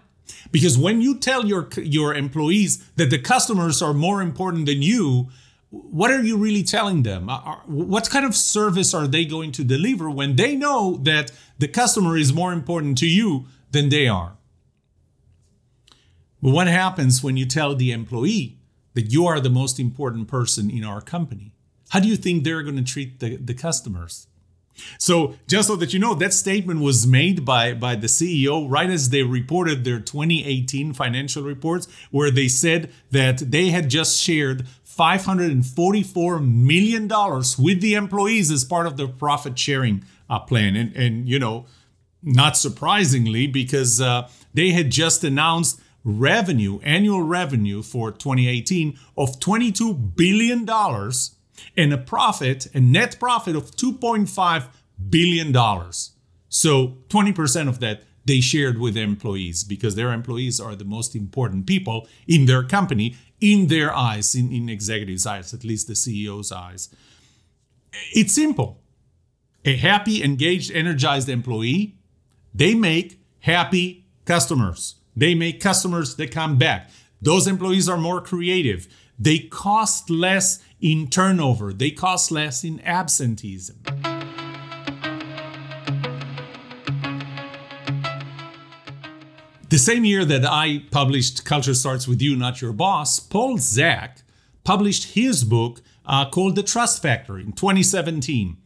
Because 0.52 0.78
when 0.78 1.02
you 1.02 1.18
tell 1.18 1.44
your 1.44 1.68
your 1.76 2.14
employees 2.14 2.78
that 2.96 3.10
the 3.10 3.18
customers 3.18 3.82
are 3.82 3.92
more 3.92 4.22
important 4.22 4.66
than 4.66 4.80
you, 4.82 5.28
what 5.70 6.10
are 6.12 6.22
you 6.22 6.36
really 6.36 6.62
telling 6.62 7.02
them? 7.02 7.28
What 7.66 8.08
kind 8.08 8.24
of 8.24 8.36
service 8.36 8.94
are 8.94 9.08
they 9.08 9.24
going 9.24 9.50
to 9.52 9.64
deliver 9.64 10.08
when 10.08 10.36
they 10.36 10.54
know 10.54 10.98
that 11.02 11.32
the 11.58 11.68
customer 11.68 12.16
is 12.16 12.32
more 12.32 12.52
important 12.52 12.98
to 12.98 13.08
you 13.08 13.46
than 13.72 13.88
they 13.88 14.06
are? 14.06 14.36
But 16.42 16.52
what 16.52 16.68
happens 16.68 17.22
when 17.22 17.36
you 17.36 17.46
tell 17.46 17.74
the 17.74 17.92
employee 17.92 18.59
that 18.94 19.12
you 19.12 19.26
are 19.26 19.40
the 19.40 19.50
most 19.50 19.78
important 19.78 20.28
person 20.28 20.70
in 20.70 20.84
our 20.84 21.00
company. 21.00 21.54
How 21.90 22.00
do 22.00 22.08
you 22.08 22.16
think 22.16 22.44
they're 22.44 22.62
going 22.62 22.76
to 22.76 22.84
treat 22.84 23.20
the, 23.20 23.36
the 23.36 23.54
customers? 23.54 24.26
So, 24.98 25.34
just 25.46 25.68
so 25.68 25.76
that 25.76 25.92
you 25.92 25.98
know, 25.98 26.14
that 26.14 26.32
statement 26.32 26.80
was 26.80 27.06
made 27.06 27.44
by, 27.44 27.74
by 27.74 27.96
the 27.96 28.06
CEO 28.06 28.66
right 28.68 28.88
as 28.88 29.10
they 29.10 29.22
reported 29.22 29.84
their 29.84 30.00
2018 30.00 30.92
financial 30.94 31.42
reports, 31.42 31.86
where 32.10 32.30
they 32.30 32.48
said 32.48 32.90
that 33.10 33.38
they 33.38 33.70
had 33.70 33.90
just 33.90 34.20
shared 34.20 34.66
$544 34.86 36.46
million 36.46 37.08
with 37.58 37.80
the 37.80 37.94
employees 37.94 38.50
as 38.50 38.64
part 38.64 38.86
of 38.86 38.96
their 38.96 39.08
profit 39.08 39.58
sharing 39.58 40.04
uh, 40.28 40.38
plan. 40.38 40.76
And, 40.76 40.94
and, 40.94 41.28
you 41.28 41.38
know, 41.38 41.66
not 42.22 42.56
surprisingly, 42.56 43.46
because 43.46 44.00
uh, 44.00 44.28
they 44.52 44.70
had 44.70 44.90
just 44.90 45.24
announced 45.24 45.80
revenue, 46.04 46.80
annual 46.82 47.22
revenue 47.22 47.82
for 47.82 48.10
2018 48.10 48.98
of 49.16 49.38
$22 49.40 50.16
billion 50.16 50.68
and 51.76 51.92
a 51.92 51.98
profit, 51.98 52.66
a 52.74 52.80
net 52.80 53.18
profit 53.18 53.56
of 53.56 53.70
$2.5 53.72 54.68
billion. 55.08 55.52
So 56.48 56.96
20% 57.08 57.68
of 57.68 57.80
that 57.80 58.02
they 58.24 58.40
shared 58.40 58.78
with 58.78 58.96
employees 58.96 59.64
because 59.64 59.94
their 59.94 60.12
employees 60.12 60.60
are 60.60 60.76
the 60.76 60.84
most 60.84 61.16
important 61.16 61.66
people 61.66 62.06
in 62.26 62.46
their 62.46 62.62
company, 62.62 63.16
in 63.40 63.68
their 63.68 63.94
eyes, 63.94 64.34
in, 64.34 64.52
in 64.52 64.68
executives' 64.68 65.26
eyes, 65.26 65.54
at 65.54 65.64
least 65.64 65.88
the 65.88 65.94
CEO's 65.94 66.52
eyes. 66.52 66.90
It's 68.12 68.34
simple. 68.34 68.80
A 69.64 69.76
happy, 69.76 70.22
engaged, 70.22 70.70
energized 70.70 71.28
employee, 71.28 71.96
they 72.54 72.74
make 72.74 73.20
happy 73.40 74.06
customers. 74.24 74.96
They 75.16 75.34
make 75.34 75.60
customers 75.60 76.16
that 76.16 76.30
come 76.30 76.58
back. 76.58 76.90
Those 77.20 77.46
employees 77.46 77.88
are 77.88 77.98
more 77.98 78.20
creative. 78.20 78.88
They 79.18 79.38
cost 79.40 80.08
less 80.08 80.62
in 80.80 81.08
turnover. 81.08 81.72
They 81.72 81.90
cost 81.90 82.30
less 82.30 82.64
in 82.64 82.80
absenteeism. 82.80 83.82
The 89.68 89.78
same 89.78 90.04
year 90.04 90.24
that 90.24 90.44
I 90.44 90.84
published 90.90 91.44
Culture 91.44 91.74
Starts 91.74 92.08
With 92.08 92.20
You, 92.20 92.34
Not 92.34 92.60
Your 92.60 92.72
Boss, 92.72 93.20
Paul 93.20 93.58
Zak 93.58 94.22
published 94.64 95.14
his 95.14 95.44
book 95.44 95.80
uh, 96.04 96.28
called 96.28 96.56
The 96.56 96.64
Trust 96.64 97.02
Factor 97.02 97.38
in 97.38 97.52
2017. 97.52 98.56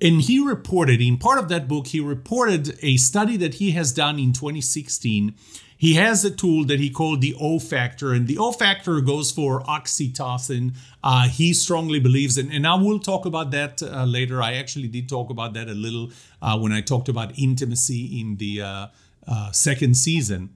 And 0.00 0.22
he 0.22 0.38
reported, 0.38 1.00
in 1.00 1.16
part 1.16 1.38
of 1.38 1.48
that 1.48 1.66
book, 1.66 1.88
he 1.88 2.00
reported 2.00 2.78
a 2.82 2.96
study 2.96 3.36
that 3.38 3.54
he 3.54 3.72
has 3.72 3.92
done 3.92 4.18
in 4.18 4.32
2016. 4.32 5.34
He 5.76 5.94
has 5.94 6.24
a 6.24 6.30
tool 6.30 6.64
that 6.66 6.80
he 6.80 6.90
called 6.90 7.20
the 7.20 7.36
O 7.40 7.58
factor, 7.58 8.12
and 8.12 8.26
the 8.26 8.38
O 8.38 8.50
factor 8.52 9.00
goes 9.00 9.30
for 9.30 9.62
oxytocin. 9.62 10.76
Uh, 11.04 11.28
he 11.28 11.54
strongly 11.54 12.00
believes, 12.00 12.36
and, 12.36 12.52
and 12.52 12.66
I 12.66 12.74
will 12.74 12.98
talk 12.98 13.26
about 13.26 13.52
that 13.52 13.82
uh, 13.82 14.04
later. 14.04 14.42
I 14.42 14.54
actually 14.54 14.88
did 14.88 15.08
talk 15.08 15.30
about 15.30 15.54
that 15.54 15.68
a 15.68 15.74
little 15.74 16.10
uh, 16.42 16.58
when 16.58 16.72
I 16.72 16.80
talked 16.80 17.08
about 17.08 17.38
intimacy 17.38 18.20
in 18.20 18.36
the 18.36 18.62
uh, 18.62 18.86
uh, 19.26 19.52
second 19.52 19.96
season. 19.96 20.50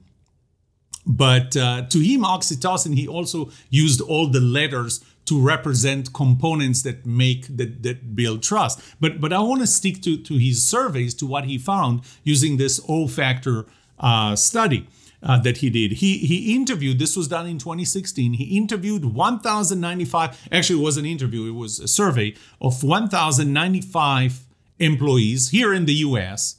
But 1.05 1.55
uh, 1.55 1.83
to 1.89 1.99
him, 1.99 2.21
oxytocin, 2.21 2.95
he 2.95 3.07
also 3.07 3.49
used 3.69 4.01
all 4.01 4.27
the 4.27 4.39
letters 4.39 5.03
to 5.25 5.39
represent 5.39 6.13
components 6.13 6.81
that 6.83 7.05
make 7.05 7.47
that, 7.57 7.83
that 7.83 8.15
build 8.15 8.43
trust. 8.43 8.81
But 8.99 9.21
but 9.21 9.31
I 9.31 9.39
want 9.39 9.61
to 9.61 9.67
stick 9.67 10.01
to 10.03 10.17
to 10.17 10.37
his 10.37 10.63
surveys 10.63 11.13
to 11.15 11.25
what 11.25 11.45
he 11.45 11.57
found 11.57 12.01
using 12.23 12.57
this 12.57 12.79
O 12.87 13.07
factor 13.07 13.65
uh, 13.99 14.35
study. 14.35 14.87
Uh, 15.25 15.39
that 15.39 15.59
he 15.59 15.69
did. 15.69 15.93
He 15.93 16.17
he 16.17 16.53
interviewed. 16.53 16.99
This 16.99 17.15
was 17.15 17.29
done 17.29 17.47
in 17.47 17.57
2016. 17.57 18.33
He 18.33 18.57
interviewed 18.57 19.05
1,095. 19.05 20.49
Actually, 20.51 20.81
it 20.81 20.83
was 20.83 20.97
an 20.97 21.05
interview. 21.05 21.47
It 21.47 21.55
was 21.55 21.79
a 21.79 21.87
survey 21.87 22.35
of 22.59 22.83
1,095 22.83 24.45
employees 24.79 25.51
here 25.51 25.73
in 25.73 25.85
the 25.85 25.93
U.S. 25.93 26.57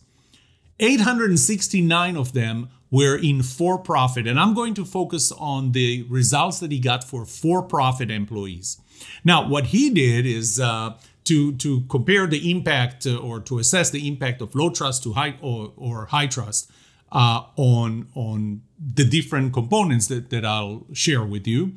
869 0.80 2.16
of 2.16 2.33
them 2.33 2.71
were 2.95 3.17
in 3.17 3.43
for 3.43 3.77
profit. 3.79 4.25
And 4.27 4.39
I'm 4.39 4.55
going 4.55 4.75
to 4.75 4.85
focus 4.85 5.33
on 5.33 5.73
the 5.73 6.05
results 6.09 6.61
that 6.61 6.71
he 6.71 6.79
got 6.79 7.03
for 7.03 7.27
for 7.27 7.63
profit 7.77 8.09
employees. 8.11 8.79
Now, 9.25 9.49
what 9.55 9.65
he 9.75 9.91
did 9.91 10.27
is 10.27 10.61
uh, 10.61 10.91
to 11.25 11.37
to 11.65 11.71
compare 11.95 12.27
the 12.35 12.43
impact 12.55 13.07
uh, 13.07 13.17
or 13.17 13.41
to 13.49 13.59
assess 13.59 13.91
the 13.91 14.07
impact 14.07 14.41
of 14.43 14.55
low 14.55 14.71
trust 14.71 15.03
to 15.05 15.13
high 15.13 15.35
or, 15.41 15.73
or 15.77 16.07
high 16.07 16.29
trust 16.29 16.71
uh, 17.11 17.41
on 17.57 18.07
on 18.15 18.63
the 18.99 19.05
different 19.17 19.53
components 19.53 20.07
that, 20.07 20.31
that 20.31 20.45
I'll 20.45 20.87
share 20.93 21.25
with 21.25 21.47
you. 21.47 21.73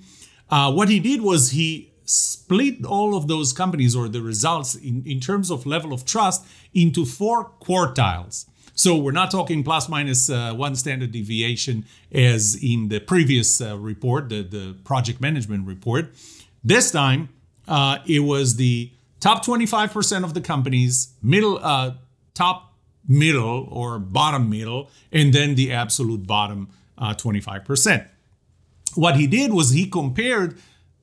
Uh, 0.50 0.72
what 0.72 0.88
he 0.90 1.00
did 1.00 1.22
was 1.22 1.52
he 1.52 1.94
split 2.06 2.86
all 2.86 3.16
of 3.16 3.28
those 3.28 3.54
companies 3.54 3.96
or 3.96 4.08
the 4.08 4.22
results 4.22 4.76
in, 4.76 5.04
in 5.06 5.20
terms 5.20 5.50
of 5.50 5.66
level 5.66 5.92
of 5.94 6.06
trust 6.06 6.46
into 6.74 7.06
four 7.06 7.52
quartiles. 7.60 8.46
So 8.78 8.96
we're 8.96 9.12
not 9.12 9.32
talking 9.32 9.64
plus 9.64 9.90
minus, 9.90 10.30
uh, 10.30 10.54
one 10.54 10.76
standard 10.76 11.12
deviation 11.12 11.84
as 12.12 12.56
in 12.62 12.90
the 12.90 13.00
previous 13.00 13.60
uh, 13.60 13.76
report, 13.76 14.30
the, 14.30 14.44
the 14.44 14.78
project 14.84 15.20
management 15.20 15.66
report. 15.66 16.14
This 16.64 16.92
time, 16.92 17.30
uh, 17.68 17.98
it 18.06 18.20
was 18.20 18.58
the 18.58 18.92
top 19.20 19.44
25% 19.44 20.24
of 20.24 20.36
the 20.36 20.42
companies, 20.42 21.14
middle, 21.24 21.58
uh, 21.58 21.96
top 22.36 22.76
middle 23.08 23.68
or 23.72 23.98
bottom 23.98 24.48
middle, 24.48 24.92
and 25.12 25.34
then 25.34 25.56
the 25.56 25.74
absolute 25.74 26.28
bottom 26.28 26.70
uh, 27.00 27.16
25%. 27.16 28.08
What 28.94 29.16
he 29.16 29.26
did 29.26 29.54
was 29.54 29.72
he 29.72 29.88
compared 29.88 30.56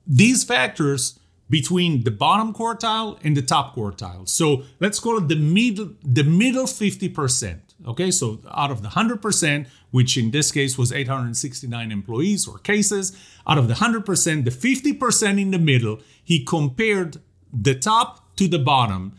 these 0.06 0.44
factors 0.44 1.18
between 1.50 2.04
the 2.04 2.10
bottom 2.10 2.54
quartile 2.54 3.18
and 3.24 3.36
the 3.36 3.42
top 3.42 3.74
quartile. 3.74 4.28
So 4.28 4.62
let's 4.80 5.00
call 5.00 5.18
it 5.18 5.28
the 5.28 5.36
middle, 5.36 5.90
the 6.02 6.24
middle 6.24 6.66
50%. 6.66 7.60
Okay, 7.86 8.10
so 8.10 8.40
out 8.50 8.70
of 8.70 8.82
the 8.82 8.90
100%, 8.90 9.66
which 9.90 10.16
in 10.16 10.30
this 10.30 10.52
case 10.52 10.78
was 10.78 10.92
869 10.92 11.90
employees 11.90 12.46
or 12.46 12.58
cases, 12.58 13.16
out 13.46 13.58
of 13.58 13.68
the 13.68 13.74
100%, 13.74 14.44
the 14.44 14.50
50% 14.50 15.40
in 15.40 15.50
the 15.50 15.58
middle, 15.58 16.00
he 16.22 16.44
compared 16.44 17.20
the 17.52 17.74
top 17.74 18.36
to 18.36 18.48
the 18.48 18.58
bottom 18.58 19.12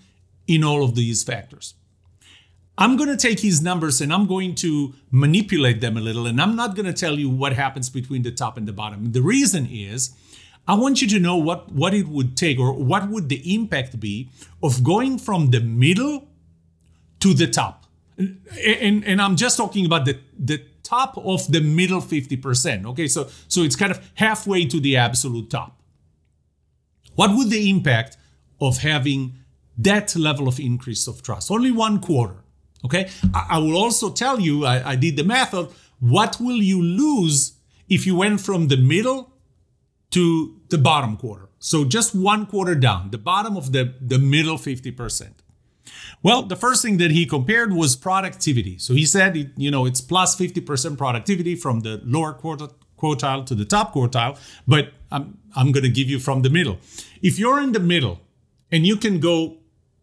in 0.47 0.63
all 0.63 0.83
of 0.83 0.95
these 0.95 1.23
factors. 1.23 1.75
I'm 2.77 2.97
going 2.97 3.09
to 3.09 3.17
take 3.17 3.39
his 3.39 3.61
numbers 3.61 4.01
and 4.01 4.11
I'm 4.11 4.25
going 4.25 4.55
to 4.55 4.93
manipulate 5.11 5.79
them 5.79 5.95
a 5.95 6.01
little, 6.01 6.25
and 6.25 6.41
I'm 6.41 6.55
not 6.55 6.75
going 6.75 6.85
to 6.85 6.93
tell 6.93 7.17
you 7.17 7.29
what 7.29 7.53
happens 7.53 7.89
between 7.89 8.23
the 8.23 8.31
top 8.31 8.57
and 8.57 8.67
the 8.67 8.73
bottom. 8.73 9.11
The 9.11 9.21
reason 9.21 9.67
is 9.69 10.13
I 10.67 10.75
want 10.75 11.01
you 11.01 11.07
to 11.09 11.19
know 11.19 11.37
what, 11.37 11.71
what 11.71 11.93
it 11.93 12.07
would 12.07 12.35
take 12.35 12.59
or 12.59 12.73
what 12.73 13.09
would 13.09 13.29
the 13.29 13.53
impact 13.53 13.99
be 13.99 14.29
of 14.63 14.83
going 14.83 15.19
from 15.19 15.51
the 15.51 15.59
middle 15.59 16.27
to 17.19 17.33
the 17.33 17.47
top. 17.47 17.84
And, 18.17 19.03
and, 19.03 19.21
I'm 19.21 19.35
just 19.35 19.57
talking 19.57 19.85
about 19.85 20.05
the, 20.05 20.17
the 20.37 20.61
top 20.83 21.17
of 21.17 21.51
the 21.51 21.59
middle 21.59 22.01
50%. 22.01 22.85
Okay, 22.85 23.07
so, 23.07 23.27
so 23.47 23.61
it's 23.61 23.75
kind 23.75 23.91
of 23.91 23.99
halfway 24.15 24.65
to 24.65 24.79
the 24.79 24.97
absolute 24.97 25.49
top. 25.49 25.81
What 27.15 27.35
would 27.35 27.49
the 27.49 27.69
impact 27.69 28.17
of 28.61 28.77
having 28.77 29.33
that 29.77 30.15
level 30.15 30.47
of 30.47 30.59
increase 30.59 31.07
of 31.07 31.21
trust? 31.23 31.51
Only 31.51 31.71
one 31.71 31.99
quarter. 31.99 32.37
Okay, 32.85 33.09
I, 33.33 33.47
I 33.51 33.57
will 33.57 33.75
also 33.75 34.11
tell 34.11 34.39
you, 34.39 34.65
I, 34.65 34.91
I 34.91 34.95
did 34.95 35.17
the 35.17 35.23
math 35.23 35.53
of 35.53 35.75
what 35.99 36.37
will 36.39 36.61
you 36.61 36.81
lose 36.81 37.53
if 37.89 38.05
you 38.05 38.15
went 38.15 38.41
from 38.41 38.67
the 38.67 38.77
middle 38.77 39.33
to 40.11 40.61
the 40.69 40.77
bottom 40.77 41.17
quarter. 41.17 41.49
So 41.59 41.83
just 41.83 42.13
one 42.13 42.45
quarter 42.45 42.75
down, 42.75 43.11
the 43.11 43.17
bottom 43.17 43.57
of 43.57 43.71
the, 43.71 43.95
the 43.99 44.19
middle 44.19 44.57
50%. 44.57 45.31
Well, 46.25 46.41
the 46.41 46.55
first 46.55 46.81
thing 46.81 46.97
that 46.97 47.11
he 47.11 47.27
compared 47.27 47.71
was 47.71 47.95
productivity. 47.95 48.79
So 48.79 48.95
he 48.95 49.05
said, 49.05 49.53
you 49.57 49.69
know, 49.69 49.85
it's 49.85 50.01
plus 50.01 50.35
50% 50.35 50.97
productivity 50.97 51.55
from 51.55 51.81
the 51.81 52.01
lower 52.03 52.33
quarter, 52.33 52.69
quartile 52.97 53.45
to 53.45 53.53
the 53.53 53.63
top 53.63 53.93
quartile, 53.93 54.35
but 54.67 54.91
I'm, 55.11 55.37
I'm 55.55 55.71
going 55.71 55.83
to 55.83 55.89
give 55.89 56.09
you 56.09 56.17
from 56.17 56.41
the 56.41 56.49
middle. 56.49 56.79
If 57.21 57.37
you're 57.37 57.61
in 57.61 57.73
the 57.73 57.79
middle 57.79 58.21
and 58.71 58.87
you 58.87 58.97
can 58.97 59.19
go 59.19 59.57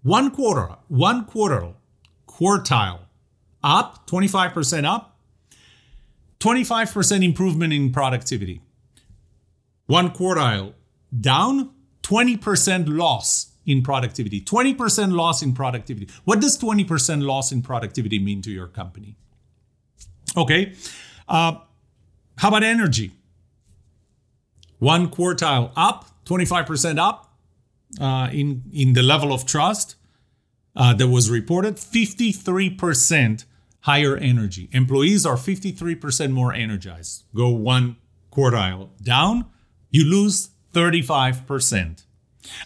one 0.05 0.31
quarter, 0.31 0.76
one 0.87 1.25
quarter, 1.25 1.73
quartile 2.29 3.00
up, 3.64 4.07
25% 4.07 4.85
up, 4.85 5.17
25% 6.38 7.25
improvement 7.25 7.73
in 7.73 7.90
productivity 7.90 8.61
one 9.87 10.11
quartile 10.11 10.73
down, 11.20 11.70
20% 12.05 12.85
loss 12.88 13.52
in 13.66 13.83
productivity. 13.83 14.40
20% 14.40 15.12
loss 15.12 15.42
in 15.42 15.53
productivity. 15.55 16.09
What 16.25 16.40
does 16.40 16.59
20% 16.59 17.22
loss 17.22 17.53
in 17.53 17.62
productivity 17.62 18.18
mean 18.18 18.42
to 18.42 18.51
your 18.51 18.66
company? 18.66 19.16
Okay. 20.37 20.75
Uh, 21.29 21.57
how 22.38 22.48
about 22.48 22.62
energy? 22.62 23.12
One 24.79 25.09
quartile 25.09 25.70
up, 25.77 26.07
25% 26.25 26.98
up 26.98 27.33
uh, 28.01 28.29
in, 28.33 28.64
in 28.72 28.94
the 28.94 29.03
level 29.03 29.33
of 29.33 29.46
trust 29.46 29.96
uh, 30.75 30.94
that 30.94 31.09
was 31.09 31.31
reported, 31.31 31.77
53% 31.77 33.44
higher 33.81 34.16
energy. 34.16 34.68
Employees 34.72 35.27
are 35.27 35.37
53% 35.37 36.33
more 36.33 36.53
energized. 36.53 37.25
Go 37.35 37.51
one 37.51 37.96
quartile 38.33 38.88
down, 39.03 39.46
you 39.90 40.05
lose 40.05 40.51
35%. 40.72 42.05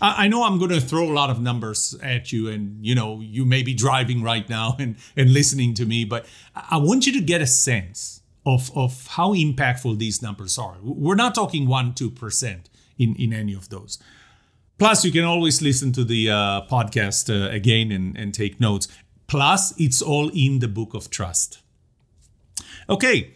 I 0.00 0.28
know 0.28 0.44
I'm 0.44 0.58
going 0.58 0.70
to 0.70 0.80
throw 0.80 1.04
a 1.04 1.12
lot 1.12 1.30
of 1.30 1.40
numbers 1.40 1.94
at 2.02 2.32
you, 2.32 2.48
and 2.48 2.84
you 2.84 2.94
know, 2.94 3.20
you 3.20 3.44
may 3.44 3.62
be 3.62 3.74
driving 3.74 4.22
right 4.22 4.48
now 4.48 4.76
and, 4.78 4.96
and 5.16 5.32
listening 5.32 5.74
to 5.74 5.84
me, 5.84 6.04
but 6.04 6.26
I 6.54 6.78
want 6.78 7.06
you 7.06 7.12
to 7.12 7.20
get 7.20 7.40
a 7.40 7.46
sense 7.46 8.22
of, 8.46 8.70
of 8.76 9.06
how 9.08 9.34
impactful 9.34 9.98
these 9.98 10.22
numbers 10.22 10.58
are. 10.58 10.76
We're 10.82 11.16
not 11.16 11.34
talking 11.34 11.66
1 11.66 11.92
2% 11.94 12.60
in, 12.98 13.16
in 13.16 13.32
any 13.32 13.54
of 13.54 13.68
those. 13.68 13.98
Plus, 14.78 15.04
you 15.04 15.12
can 15.12 15.24
always 15.24 15.62
listen 15.62 15.92
to 15.92 16.04
the 16.04 16.30
uh, 16.30 16.62
podcast 16.70 17.30
uh, 17.30 17.50
again 17.50 17.90
and, 17.90 18.16
and 18.16 18.34
take 18.34 18.60
notes. 18.60 18.88
Plus, 19.26 19.74
it's 19.80 20.00
all 20.00 20.30
in 20.34 20.60
the 20.60 20.68
book 20.68 20.94
of 20.94 21.10
trust. 21.10 21.60
Okay, 22.88 23.32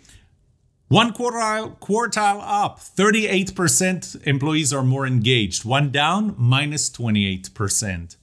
one 0.91 1.13
quartile, 1.13 1.79
quartile 1.79 2.41
up, 2.43 2.81
38% 2.81 4.27
employees 4.27 4.73
are 4.73 4.83
more 4.83 5.07
engaged. 5.07 5.65
One 5.65 5.93
down, 5.93 6.35
minus 6.37 6.91
28%. 6.91 8.17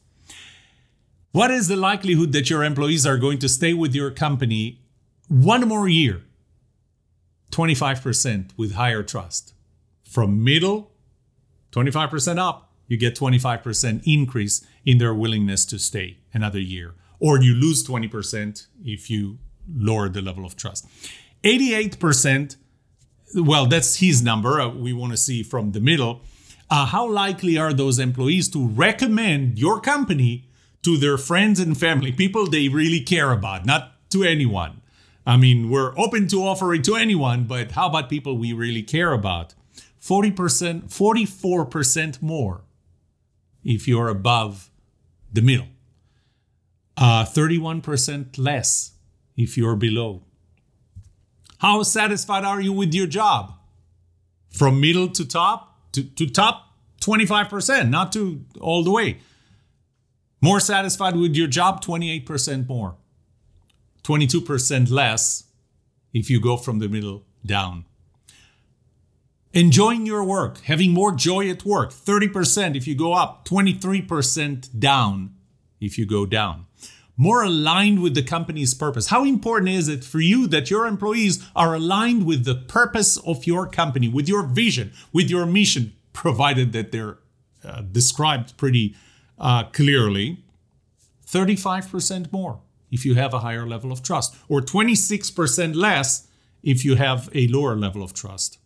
What 1.32 1.49
is 1.49 1.69
the 1.69 1.77
likelihood 1.77 2.34
that 2.34 2.49
your 2.49 2.65
employees 2.65 3.06
are 3.06 3.17
going 3.17 3.39
to 3.39 3.47
stay 3.47 3.73
with 3.73 3.95
your 3.95 4.12
company 4.12 4.82
one 5.30 5.65
more 5.65 5.88
year? 5.88 6.23
25% 7.51 8.49
with 8.58 8.73
higher 8.73 9.01
trust. 9.01 9.53
From 10.03 10.43
middle, 10.43 10.91
25% 11.71 12.38
up, 12.38 12.73
you 12.88 12.97
get 12.97 13.15
25% 13.15 14.01
increase 14.06 14.65
in 14.86 14.97
their 14.97 15.13
willingness 15.13 15.63
to 15.67 15.80
stay 15.80 16.17
another 16.34 16.60
year. 16.60 16.95
Or 17.17 17.41
you 17.41 17.53
lose 17.53 17.88
20% 17.88 18.67
if 18.84 19.10
you 19.10 19.38
lower 19.73 20.10
the 20.10 20.21
level 20.21 20.43
of 20.43 20.58
trust. 20.58 20.86
88%, 21.48 22.58
well, 23.36 23.66
that's 23.68 23.98
his 23.98 24.22
number. 24.22 24.60
Uh, 24.60 24.70
we 24.70 24.92
want 24.92 25.14
to 25.14 25.18
see 25.18 25.44
from 25.44 25.72
the 25.72 25.80
middle. 25.80 26.22
Uh, 26.70 26.86
how 26.86 27.10
likely 27.10 27.58
are 27.58 27.72
those 27.72 28.00
employees 28.00 28.50
to 28.50 28.68
recommend 28.68 29.58
your 29.58 29.80
company 29.80 30.50
to 30.84 30.98
their 30.98 31.18
friends 31.18 31.60
and 31.60 31.78
family, 31.78 32.12
people 32.12 32.46
they 32.48 32.68
really 32.68 33.00
care 33.00 33.32
about, 33.32 33.66
not 33.66 33.94
to 34.10 34.24
anyone? 34.24 34.82
I 35.26 35.38
mean, 35.38 35.70
we're 35.70 35.98
open 35.98 36.28
to 36.30 36.44
offering 36.44 36.82
it 36.82 36.86
to 36.86 36.96
anyone, 36.96 37.46
but 37.46 37.72
how 37.72 37.88
about 37.88 38.10
people 38.10 38.38
we 38.38 38.52
really 38.52 38.84
care 38.84 39.14
about? 39.14 39.54
40%, 40.02 40.90
44% 40.90 42.22
more 42.22 42.62
if 43.64 43.88
you're 43.88 44.10
above 44.10 44.70
the 45.32 45.42
middle. 45.42 45.68
Uh, 46.98 47.24
31% 47.26 48.38
less 48.38 48.94
if 49.36 49.58
you're 49.58 49.76
below. 49.76 50.24
How 51.60 51.84
satisfied 51.84 52.43
are 52.43 52.62
you 52.62 52.72
with 52.74 52.93
your 52.93 53.08
job? 53.08 53.54
From 54.50 54.80
middle 54.80 55.10
to 55.10 55.26
top 55.26 55.91
to, 55.93 56.04
to 56.04 56.28
top 56.28 56.74
25%, 57.02 57.89
not 57.89 58.12
to 58.13 58.46
all 58.60 58.84
the 58.84 58.91
way. 58.91 59.17
More 60.41 60.60
satisfied 60.60 61.15
with 61.15 61.36
your 61.36 61.48
job, 61.48 61.84
28% 61.84 62.67
more. 62.67 62.96
22% 64.04 64.91
less 64.91 65.46
if 66.13 66.30
you 66.30 66.39
go 66.39 66.58
from 66.58 66.80
the 66.80 66.88
middle 66.88 67.24
down. 67.46 67.86
Enjoying 69.54 70.06
your 70.06 70.24
work, 70.24 70.60
having 70.62 70.91
more 70.91 71.12
joy 71.12 71.50
at 71.50 71.65
work, 71.65 71.91
30% 71.91 72.76
if 72.76 72.86
you 72.88 72.96
go 72.96 73.13
up, 73.13 73.48
23% 73.48 74.80
down 74.80 75.34
if 75.80 75.98
you 75.98 76.06
go 76.06 76.26
down 76.26 76.67
more 77.17 77.41
aligned 77.43 78.01
with 78.01 78.13
the 78.13 78.23
company's 78.23 78.73
purpose? 78.73 79.08
How 79.08 79.25
important 79.25 79.69
is 79.71 79.89
it 79.89 80.03
for 80.03 80.19
you 80.19 80.47
that 80.47 80.69
your 80.69 80.86
employees 80.88 81.43
are 81.56 81.73
aligned 81.73 82.25
with 82.25 82.45
the 82.45 82.56
purpose 82.56 83.17
of 83.17 83.45
your 83.45 83.67
company, 83.67 84.08
with 84.08 84.30
your 84.30 84.43
vision, 84.43 84.93
with 85.12 85.30
your 85.30 85.45
mission, 85.45 85.93
provided 86.13 86.71
that 86.73 86.91
they're 86.91 87.17
uh, 87.65 87.82
described 87.82 88.56
pretty 88.56 88.95
uh, 89.39 89.63
clearly? 89.65 90.43
35% 91.25 92.32
more 92.32 92.60
if 92.89 93.06
you 93.06 93.15
have 93.15 93.34
a 93.34 93.39
higher 93.39 93.67
level 93.67 93.91
of 93.91 94.01
trust, 94.01 94.36
or 94.47 94.62
26% 94.62 95.75
less 95.75 96.27
if 96.63 96.86
you 96.86 96.95
have 96.95 97.30
a 97.34 97.47
lower 97.47 97.75
level 97.75 98.01
of 98.01 98.13
trust. 98.13 98.60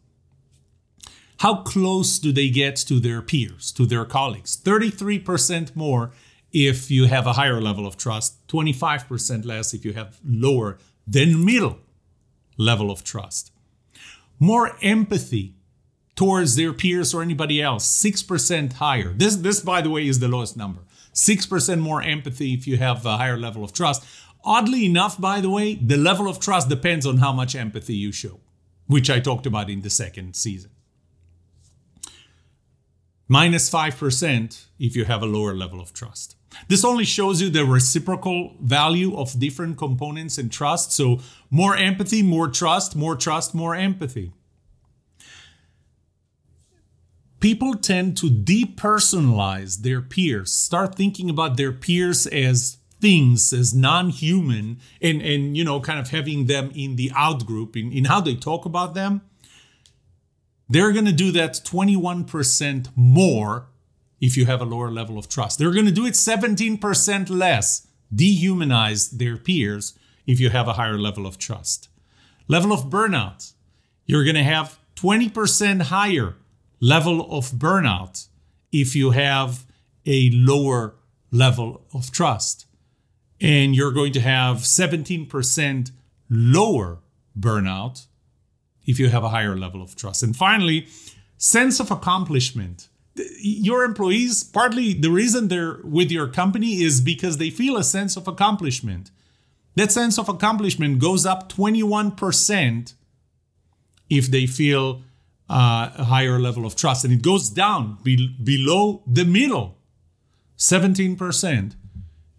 how 1.40 1.56
close 1.56 2.20
do 2.20 2.32
they 2.32 2.50
get 2.50 2.76
to 2.76 3.00
their 3.00 3.20
peers, 3.20 3.72
to 3.72 3.88
their 3.88 4.06
colleagues? 4.06 4.56
33% 4.64 5.76
more 5.76 6.12
if 6.54 6.92
you 6.92 7.06
have 7.06 7.28
a 7.28 7.34
higher 7.34 7.62
level 7.62 7.88
of 7.88 7.98
trust, 7.98 8.46
25% 8.48 9.46
less 9.46 9.74
if 9.74 9.86
you 9.86 9.94
have 9.94 10.20
lower 10.26 10.78
than 11.08 11.44
middle 11.44 11.80
level 12.58 12.92
of 12.92 13.04
trust. 13.04 13.52
More 14.40 14.78
empathy 14.82 15.56
towards 16.16 16.56
their 16.56 16.74
peers 16.74 17.14
or 17.14 17.22
anybody 17.22 17.62
else, 17.62 17.88
6% 18.04 18.74
higher. 18.74 19.14
This, 19.14 19.38
this, 19.38 19.62
by 19.62 19.82
the 19.82 19.90
way, 19.90 20.08
is 20.08 20.20
the 20.20 20.28
lowest 20.28 20.58
number. 20.58 20.82
6% 21.14 21.80
more 21.80 22.02
empathy 22.02 22.54
if 22.54 22.68
you 22.68 22.78
have 22.78 23.06
a 23.06 23.18
higher 23.18 23.38
level 23.38 23.64
of 23.64 23.74
trust. 23.74 24.04
Oddly 24.44 24.86
enough, 24.86 25.20
by 25.20 25.42
the 25.42 25.50
way, 25.50 25.76
the 25.76 25.98
level 25.98 26.28
of 26.28 26.40
trust 26.40 26.70
depends 26.70 27.06
on 27.06 27.18
how 27.18 27.32
much 27.32 27.56
empathy 27.56 27.96
you 27.96 28.12
show, 28.12 28.40
which 28.88 29.10
I 29.10 29.20
talked 29.20 29.46
about 29.46 29.70
in 29.70 29.82
the 29.82 29.90
second 29.90 30.36
season. 30.36 30.72
Minus 33.32 33.70
5% 33.70 34.66
if 34.78 34.94
you 34.94 35.06
have 35.06 35.24
a 35.24 35.26
lower 35.26 35.54
level 35.54 35.80
of 35.80 35.94
trust. 35.94 36.36
This 36.68 36.84
only 36.84 37.06
shows 37.06 37.42
you 37.42 37.50
the 37.50 37.64
reciprocal 37.64 38.58
value 38.60 39.16
of 39.16 39.40
different 39.40 39.78
components 39.78 40.38
in 40.38 40.50
trust. 40.50 40.92
So, 40.92 41.22
more 41.50 41.78
empathy, 41.78 42.24
more 42.24 42.50
trust, 42.50 42.94
more 42.94 43.16
trust, 43.16 43.56
more 43.56 43.74
empathy. 43.74 44.34
People 47.40 47.76
tend 47.76 48.18
to 48.18 48.30
depersonalize 48.30 49.78
their 49.78 50.02
peers, 50.02 50.52
start 50.52 50.96
thinking 50.96 51.30
about 51.30 51.56
their 51.56 51.72
peers 51.72 52.28
as 52.28 52.80
things 53.00 53.54
as 53.54 53.74
non-human 53.74 54.78
and 55.02 55.22
and 55.22 55.56
you 55.56 55.64
know 55.64 55.80
kind 55.80 56.00
of 56.00 56.10
having 56.10 56.48
them 56.48 56.70
in 56.76 56.98
the 56.98 57.10
out 57.16 57.46
group 57.46 57.78
in, 57.78 57.94
in 57.94 58.06
how 58.06 58.20
they 58.22 58.36
talk 58.36 58.66
about 58.66 58.94
them 58.94 59.22
they're 60.72 60.94
going 60.94 61.06
to 61.06 61.12
do 61.12 61.32
that 61.34 61.54
21% 61.54 62.88
more 62.96 63.68
if 64.22 64.38
you 64.38 64.46
have 64.46 64.62
a 64.62 64.66
lower 64.66 64.90
level 64.90 65.18
of 65.18 65.28
trust. 65.28 65.60
They're 65.60 65.74
going 65.74 65.86
to 65.86 65.92
do 65.92 66.06
it 66.06 66.14
17% 66.14 67.30
less, 67.30 67.88
dehumanize 68.16 69.12
their 69.12 69.36
peers 69.36 69.98
if 70.26 70.40
you 70.40 70.50
have 70.50 70.70
a 70.70 70.74
higher 70.74 70.98
level 70.98 71.26
of 71.26 71.38
trust. 71.38 71.90
Level 72.48 72.72
of 72.72 72.86
burnout, 72.90 73.52
you're 74.06 74.24
going 74.24 74.36
to 74.36 74.44
have 74.44 74.80
20% 74.96 75.84
higher 75.84 76.36
level 76.80 77.30
of 77.36 77.52
burnout 77.52 78.28
if 78.72 78.96
you 78.96 79.12
have 79.12 79.66
a 80.06 80.30
lower 80.32 80.96
level 81.32 81.86
of 81.94 82.12
trust. 82.12 82.66
And 83.42 83.76
you're 83.76 83.92
going 83.92 84.14
to 84.14 84.22
have 84.22 84.58
17% 84.58 85.92
lower 86.30 87.00
burnout 87.38 88.06
if 88.86 89.00
you 89.00 89.10
have 89.10 89.24
a 89.24 89.30
higher 89.30 89.58
level 89.58 89.82
of 89.82 89.96
trust. 89.96 90.24
And 90.24 90.36
finally, 90.36 90.88
sense 91.38 91.80
of 91.80 91.92
accomplishment. 91.92 92.88
Your 93.40 93.84
employees 93.84 94.44
partly 94.44 94.94
the 94.94 95.12
reason 95.12 95.48
they're 95.48 95.80
with 95.84 96.12
your 96.12 96.28
company 96.28 96.82
is 96.82 97.02
because 97.02 97.38
they 97.38 97.50
feel 97.50 97.78
a 97.78 97.84
sense 97.84 98.16
of 98.16 98.28
accomplishment. 98.28 99.12
That 99.76 99.92
sense 99.92 100.18
of 100.18 100.30
accomplishment 100.30 101.00
goes 101.00 101.26
up 101.26 101.52
21% 101.52 102.94
if 104.10 104.28
they 104.28 104.46
feel 104.46 105.04
uh, 105.50 105.92
a 105.98 106.04
higher 106.06 106.40
level 106.40 106.66
of 106.66 106.76
trust. 106.76 107.04
And 107.04 107.14
it 107.14 107.22
goes 107.22 107.50
down 107.50 107.98
be- 108.04 108.36
below 108.44 109.04
the 109.06 109.26
middle 109.26 109.78
17% 110.58 111.76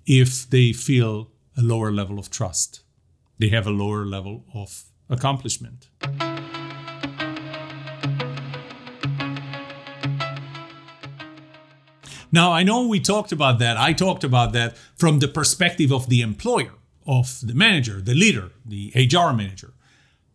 if 0.07 0.49
they 0.49 0.73
feel 0.73 1.31
a 1.57 1.63
lower 1.63 1.91
level 1.91 2.19
of 2.19 2.31
trust. 2.31 2.81
They 3.39 3.49
have 3.49 3.67
a 3.67 3.71
lower 3.71 4.07
level 4.07 4.45
of 4.55 4.85
accomplishment 5.11 5.89
Now, 12.33 12.53
I 12.53 12.63
know 12.63 12.87
we 12.89 12.99
talked 12.99 13.31
about 13.31 13.59
that. 13.59 13.77
I 13.77 13.93
talked 13.93 14.25
about 14.25 14.53
that 14.55 14.77
from 14.97 15.19
the 15.19 15.29
perspective 15.29 15.93
of 15.93 16.09
the 16.09 16.23
employer, 16.23 16.73
of 17.07 17.39
the 17.43 17.55
manager, 17.55 18.01
the 18.01 18.15
leader, 18.15 18.51
the 18.65 18.91
HR 18.97 19.35
manager. 19.35 19.75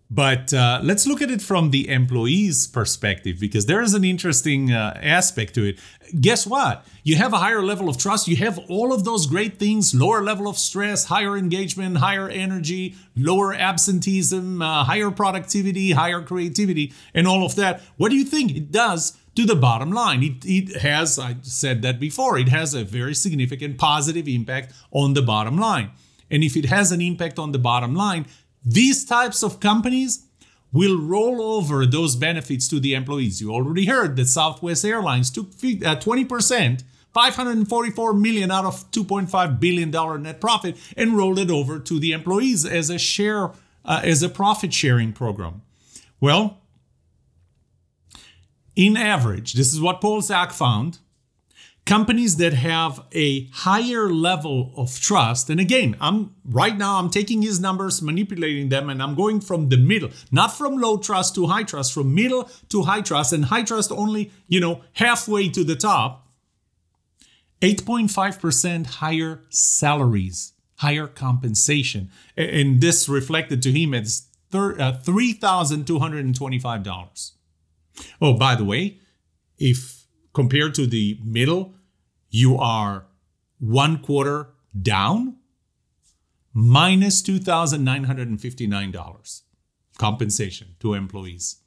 But 0.09 0.53
uh, 0.53 0.79
let's 0.83 1.05
look 1.05 1.21
at 1.21 1.29
it 1.29 1.41
from 1.41 1.71
the 1.71 1.89
employee's 1.89 2.65
perspective 2.65 3.41
because 3.41 3.65
there 3.65 3.81
is 3.81 3.93
an 3.93 4.05
interesting 4.05 4.71
uh, 4.71 4.97
aspect 5.01 5.53
to 5.55 5.67
it. 5.67 5.79
Guess 6.21 6.47
what? 6.47 6.85
You 7.03 7.17
have 7.17 7.33
a 7.33 7.39
higher 7.39 7.61
level 7.61 7.89
of 7.89 7.97
trust. 7.97 8.27
You 8.27 8.37
have 8.37 8.57
all 8.69 8.93
of 8.93 9.03
those 9.03 9.27
great 9.27 9.59
things 9.59 9.93
lower 9.93 10.23
level 10.23 10.47
of 10.47 10.57
stress, 10.57 11.05
higher 11.05 11.35
engagement, 11.35 11.97
higher 11.97 12.29
energy, 12.29 12.95
lower 13.17 13.53
absenteeism, 13.53 14.61
uh, 14.61 14.85
higher 14.85 15.11
productivity, 15.11 15.91
higher 15.91 16.21
creativity, 16.21 16.93
and 17.13 17.27
all 17.27 17.45
of 17.45 17.55
that. 17.55 17.81
What 17.97 18.09
do 18.09 18.15
you 18.15 18.23
think 18.23 18.55
it 18.55 18.71
does 18.71 19.17
to 19.37 19.45
the 19.45 19.55
bottom 19.55 19.91
line. 19.91 20.23
It, 20.23 20.45
it 20.45 20.81
has, 20.81 21.19
I 21.19 21.35
said 21.43 21.83
that 21.83 21.99
before, 21.99 22.39
it 22.39 22.49
has 22.49 22.73
a 22.73 22.83
very 22.83 23.13
significant 23.13 23.77
positive 23.77 24.27
impact 24.27 24.73
on 24.91 25.13
the 25.13 25.21
bottom 25.21 25.59
line. 25.59 25.91
And 26.31 26.43
if 26.43 26.57
it 26.57 26.65
has 26.65 26.91
an 26.91 27.01
impact 27.01 27.37
on 27.37 27.51
the 27.51 27.59
bottom 27.59 27.93
line, 27.93 28.25
these 28.65 29.05
types 29.05 29.43
of 29.43 29.59
companies 29.59 30.25
will 30.73 30.99
roll 30.99 31.39
over 31.39 31.85
those 31.85 32.15
benefits 32.15 32.67
to 32.69 32.79
the 32.79 32.95
employees. 32.95 33.39
You 33.39 33.53
already 33.53 33.85
heard 33.85 34.15
that 34.15 34.25
Southwest 34.25 34.83
Airlines 34.83 35.29
took 35.29 35.51
20%, 35.51 36.79
uh, 36.79 36.83
544 37.13 38.13
million 38.13 38.49
out 38.49 38.65
of 38.65 38.89
2.5 38.89 39.59
billion 39.59 39.91
dollar 39.91 40.17
net 40.17 40.41
profit 40.41 40.77
and 40.97 41.15
rolled 41.15 41.37
it 41.37 41.51
over 41.51 41.77
to 41.77 41.99
the 41.99 42.11
employees 42.11 42.65
as 42.65 42.89
a 42.89 42.97
share 42.97 43.51
uh, 43.85 44.01
as 44.03 44.23
a 44.23 44.29
profit 44.29 44.73
sharing 44.73 45.13
program. 45.13 45.61
Well, 46.19 46.57
in 48.77 48.95
average, 48.95 49.53
this 49.53 49.73
is 49.73 49.81
what 49.81 49.99
Paul 49.99 50.21
Zak 50.21 50.53
found, 50.53 50.99
companies 51.87 52.37
that 52.37 52.53
have 52.53 53.03
a 53.13 53.47
higher 53.47 54.09
level 54.09 54.71
of 54.75 54.99
trust 54.99 55.49
and 55.49 55.57
again 55.57 55.95
i'm 56.01 56.35
right 56.43 56.77
now 56.77 56.99
i'm 56.99 57.09
taking 57.09 57.41
his 57.41 57.61
numbers 57.61 58.01
manipulating 58.01 58.67
them 58.67 58.89
and 58.89 59.01
i'm 59.01 59.15
going 59.15 59.39
from 59.39 59.69
the 59.69 59.77
middle 59.77 60.09
not 60.29 60.51
from 60.51 60.75
low 60.75 60.97
trust 60.97 61.33
to 61.33 61.47
high 61.47 61.63
trust 61.63 61.93
from 61.93 62.13
middle 62.13 62.49
to 62.67 62.81
high 62.81 62.99
trust 62.99 63.31
and 63.31 63.45
high 63.45 63.63
trust 63.63 63.89
only 63.89 64.29
you 64.49 64.59
know 64.59 64.81
halfway 64.93 65.47
to 65.47 65.63
the 65.63 65.77
top. 65.77 66.27
8.5% 67.61 68.85
higher 68.85 69.43
salaries 69.49 70.51
higher 70.79 71.07
compensation 71.07 72.11
and 72.35 72.81
this 72.81 73.07
reflected 73.07 73.61
to 73.61 73.71
him 73.71 73.93
as 73.93 74.23
uh, 74.53 74.99
$3225 75.05 77.31
Oh, 78.21 78.33
by 78.33 78.55
the 78.55 78.63
way, 78.63 78.99
if 79.57 80.05
compared 80.33 80.73
to 80.75 80.85
the 80.85 81.19
middle, 81.23 81.73
you 82.29 82.57
are 82.57 83.07
one 83.59 83.99
quarter 83.99 84.49
down, 84.79 85.37
minus 86.53 87.21
$2,959 87.21 89.41
compensation 89.97 90.75
to 90.79 90.93
employees. 90.93 91.57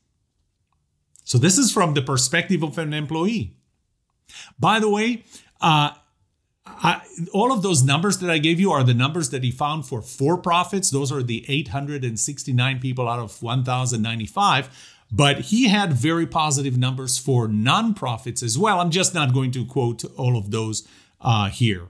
So 1.25 1.39
this 1.39 1.59
is 1.59 1.73
from 1.73 1.95
the 1.95 2.03
perspective 2.03 2.63
of 2.63 2.79
an 2.79 2.93
employee. 2.93 3.57
By 4.59 4.81
the 4.81 4.89
way, 4.89 5.25
uh, 5.61 5.91
I, 6.67 7.03
all 7.33 7.53
of 7.53 7.63
those 7.63 7.83
numbers 7.83 8.19
that 8.19 8.31
I 8.31 8.39
gave 8.39 8.61
you 8.61 8.71
are 8.71 8.85
the 8.85 8.95
numbers 8.95 9.31
that 9.31 9.43
he 9.43 9.51
found 9.51 9.87
for 9.87 10.03
for 10.03 10.39
profits. 10.39 10.91
Those 10.91 11.11
are 11.11 11.23
the 11.23 11.45
869 11.49 12.81
people 12.81 13.09
out 13.09 13.19
of 13.19 13.43
1,095. 13.43 14.69
But 15.13 15.41
he 15.41 15.69
had 15.69 15.93
very 15.93 16.27
positive 16.27 16.79
numbers 16.79 17.19
for 17.19 17.49
nonprofits 17.49 18.43
as 18.43 18.57
well. 18.57 18.81
I'm 18.81 18.91
just 18.91 19.15
not 19.15 19.35
going 19.35 19.51
to 19.53 19.65
quote 19.65 20.05
all 20.17 20.37
of 20.37 20.51
those 20.51 20.87
uh, 21.21 21.51
here. 21.51 21.89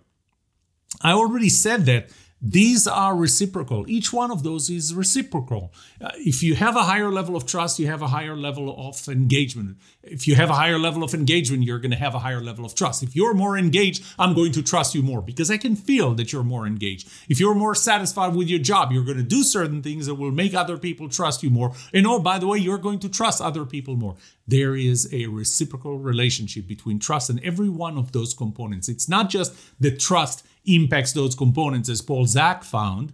I 1.02 1.12
already 1.12 1.48
said 1.48 1.86
that 1.86 2.10
these 2.42 2.86
are 2.86 3.14
reciprocal. 3.14 3.84
Each 3.88 4.12
one 4.12 4.30
of 4.30 4.42
those 4.42 4.70
is 4.70 4.94
reciprocal. 4.94 5.74
Uh, 6.00 6.10
if 6.16 6.42
you 6.42 6.54
have 6.54 6.74
a 6.74 6.84
higher 6.84 7.12
level 7.12 7.36
of 7.36 7.44
trust, 7.44 7.78
you 7.78 7.86
have 7.86 8.00
a 8.00 8.08
higher 8.08 8.34
level 8.34 8.88
of 8.88 9.06
engagement. 9.08 9.76
If 10.02 10.26
you 10.26 10.36
have 10.36 10.48
a 10.48 10.54
higher 10.54 10.78
level 10.78 11.02
of 11.02 11.12
engagement, 11.12 11.64
you're 11.64 11.78
going 11.78 11.90
to 11.90 11.98
have 11.98 12.14
a 12.14 12.18
higher 12.20 12.40
level 12.40 12.64
of 12.64 12.74
trust. 12.74 13.02
If 13.02 13.14
you're 13.14 13.34
more 13.34 13.58
engaged, 13.58 14.02
I'm 14.18 14.34
going 14.34 14.52
to 14.52 14.62
trust 14.62 14.94
you 14.94 15.02
more 15.02 15.20
because 15.20 15.50
I 15.50 15.58
can 15.58 15.76
feel 15.76 16.14
that 16.14 16.32
you're 16.32 16.42
more 16.42 16.66
engaged. 16.66 17.08
If 17.28 17.40
you're 17.40 17.54
more 17.54 17.74
satisfied 17.74 18.34
with 18.34 18.48
your 18.48 18.58
job, 18.58 18.90
you're 18.90 19.04
going 19.04 19.18
to 19.18 19.22
do 19.22 19.42
certain 19.42 19.82
things 19.82 20.06
that 20.06 20.14
will 20.14 20.30
make 20.30 20.54
other 20.54 20.78
people 20.78 21.10
trust 21.10 21.42
you 21.42 21.50
more. 21.50 21.74
And 21.92 22.06
oh, 22.06 22.20
by 22.20 22.38
the 22.38 22.46
way, 22.46 22.56
you're 22.56 22.78
going 22.78 23.00
to 23.00 23.10
trust 23.10 23.42
other 23.42 23.66
people 23.66 23.96
more. 23.96 24.16
There 24.48 24.74
is 24.74 25.12
a 25.12 25.26
reciprocal 25.26 25.98
relationship 25.98 26.66
between 26.66 26.98
trust 26.98 27.28
and 27.28 27.38
every 27.44 27.68
one 27.68 27.98
of 27.98 28.12
those 28.12 28.32
components. 28.32 28.88
It's 28.88 29.08
not 29.08 29.28
just 29.28 29.54
the 29.78 29.94
trust 29.94 30.44
impacts 30.66 31.12
those 31.12 31.34
components, 31.34 31.88
as 31.88 32.02
Paul 32.02 32.26
Zak 32.26 32.64
found, 32.64 33.12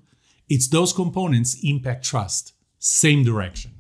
it's 0.49 0.69
those 0.69 0.93
components 0.93 1.57
impact 1.63 2.05
trust. 2.05 2.53
Same 2.79 3.25
direction. 3.25 3.73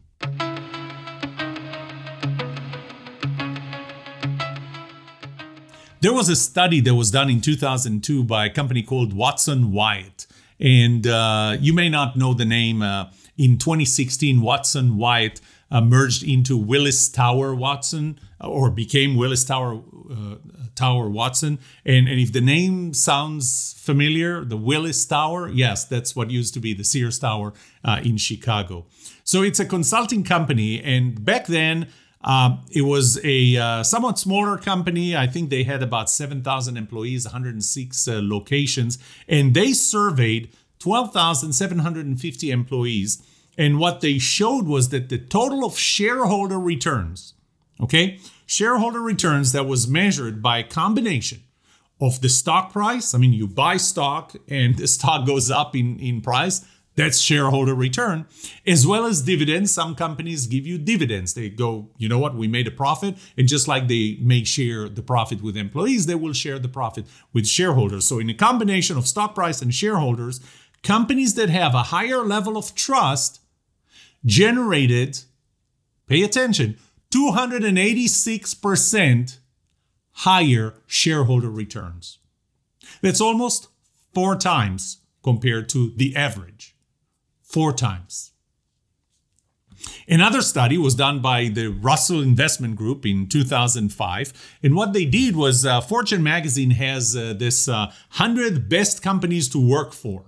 There 6.00 6.12
was 6.12 6.29
a 6.29 6.37
study 6.37 6.81
that 6.81 6.94
was 6.94 7.11
done 7.11 7.31
in 7.31 7.40
2002 7.40 8.24
by 8.24 8.46
a 8.46 8.50
company 8.50 8.83
called 8.83 9.12
Watson 9.12 9.72
Wyatt. 9.72 10.26
And 10.61 11.07
uh, 11.07 11.57
you 11.59 11.72
may 11.72 11.88
not 11.88 12.16
know 12.16 12.33
the 12.35 12.44
name. 12.44 12.83
Uh, 12.83 13.11
in 13.37 13.59
2016, 13.59 14.40
Watson 14.40 14.96
Wyatt 14.96 15.40
uh, 15.70 15.81
merged 15.81 16.22
into 16.22 16.57
Willis 16.57 17.09
Tower 17.09 17.55
Watson 17.55 18.18
or 18.40 18.70
became 18.70 19.16
Willis 19.16 19.44
Tower 19.44 19.83
uh, 20.11 20.37
Tower 20.75 21.09
Watson. 21.09 21.59
And, 21.85 22.07
and 22.09 22.20
if 22.20 22.33
the 22.33 22.40
name 22.40 22.92
sounds 22.94 23.75
familiar, 23.79 24.44
the 24.44 24.57
Willis 24.57 25.05
Tower, 25.07 25.49
yes, 25.49 25.85
that's 25.85 26.14
what 26.14 26.31
used 26.31 26.55
to 26.55 26.61
be 26.61 26.75
the 26.75 26.85
Sears 26.85 27.18
Tower 27.18 27.55
uh, 27.85 28.01
in 28.05 28.18
Chicago. 28.18 28.87
So 29.25 29.42
it's 29.42 29.59
a 29.59 29.64
consulting 29.64 30.22
company. 30.22 30.83
And 30.83 31.25
back 31.25 31.46
then, 31.46 31.88
uh, 32.22 32.57
it 32.70 32.83
was 32.83 33.18
a 33.25 33.57
uh, 33.57 33.83
somewhat 33.83 34.18
smaller 34.18 34.59
company. 34.59 35.16
I 35.16 35.27
think 35.27 35.49
they 35.49 35.62
had 35.62 35.83
about 35.83 36.11
7,000 36.11 36.77
employees, 36.77 37.25
106 37.25 38.09
uh, 38.09 38.20
locations, 38.22 38.99
and 39.29 39.55
they 39.55 39.72
surveyed 39.72 40.51
12,750 40.81 42.51
employees. 42.51 43.22
And 43.57 43.79
what 43.79 44.01
they 44.01 44.18
showed 44.18 44.66
was 44.66 44.90
that 44.90 45.09
the 45.09 45.18
total 45.18 45.64
of 45.64 45.79
shareholder 45.79 46.59
returns, 46.59 47.35
okay, 47.80 48.18
shareholder 48.46 49.00
returns 49.00 49.52
that 49.52 49.66
was 49.66 49.88
measured 49.88 50.42
by 50.42 50.58
a 50.58 50.64
combination 50.64 51.40
of 52.00 52.20
the 52.20 52.28
stock 52.28 52.72
price. 52.72 53.14
I 53.14 53.18
mean, 53.18 53.32
you 53.32 53.46
buy 53.46 53.76
stock 53.76 54.34
and 54.48 54.76
the 54.76 54.86
stock 54.96 55.26
goes 55.26 55.50
up 55.50 55.74
in, 55.74 55.98
in 55.98 56.20
price. 56.20 56.64
That's 56.96 57.18
shareholder 57.18 57.74
return, 57.74 58.24
as 58.66 58.86
well 58.86 59.04
as 59.04 59.20
dividends. 59.20 59.70
Some 59.70 59.94
companies 59.94 60.46
give 60.46 60.66
you 60.66 60.78
dividends. 60.78 61.34
They 61.34 61.50
go, 61.50 61.90
you 61.98 62.08
know 62.08 62.18
what, 62.18 62.34
we 62.34 62.48
made 62.48 62.66
a 62.66 62.70
profit. 62.70 63.18
And 63.36 63.46
just 63.46 63.68
like 63.68 63.86
they 63.86 64.16
may 64.22 64.44
share 64.44 64.88
the 64.88 65.02
profit 65.02 65.42
with 65.42 65.58
employees, 65.58 66.06
they 66.06 66.14
will 66.14 66.32
share 66.32 66.58
the 66.58 66.70
profit 66.70 67.04
with 67.34 67.46
shareholders. 67.46 68.06
So, 68.06 68.18
in 68.18 68.30
a 68.30 68.34
combination 68.34 68.96
of 68.96 69.06
stock 69.06 69.34
price 69.34 69.60
and 69.60 69.74
shareholders, 69.74 70.40
companies 70.82 71.34
that 71.34 71.50
have 71.50 71.74
a 71.74 71.84
higher 71.84 72.22
level 72.22 72.56
of 72.56 72.74
trust 72.74 73.40
generated, 74.24 75.20
pay 76.06 76.22
attention, 76.22 76.78
286% 77.16 79.38
higher 80.12 80.74
shareholder 80.87 81.50
returns. 81.50 82.18
That's 83.00 83.22
almost 83.22 83.68
four 84.12 84.37
times 84.37 84.98
compared 85.22 85.70
to 85.70 85.92
the 85.96 86.14
average. 86.14 86.76
Four 87.42 87.72
times. 87.72 88.33
Another 90.09 90.42
study 90.42 90.79
was 90.79 90.94
done 90.94 91.20
by 91.20 91.48
the 91.48 91.68
Russell 91.68 92.20
Investment 92.20 92.76
Group 92.76 93.07
in 93.07 93.29
2005. 93.29 94.59
And 94.62 94.74
what 94.74 94.92
they 94.92 95.05
did 95.05 95.37
was 95.37 95.64
uh, 95.64 95.81
Fortune 95.81 96.22
magazine 96.22 96.70
has 96.70 97.16
uh, 97.16 97.35
this 97.37 97.68
uh, 97.68 97.87
100 98.16 98.68
best 98.68 99.02
companies 99.02 99.48
to 99.50 99.59
work 99.59 99.92
for. 99.92 100.24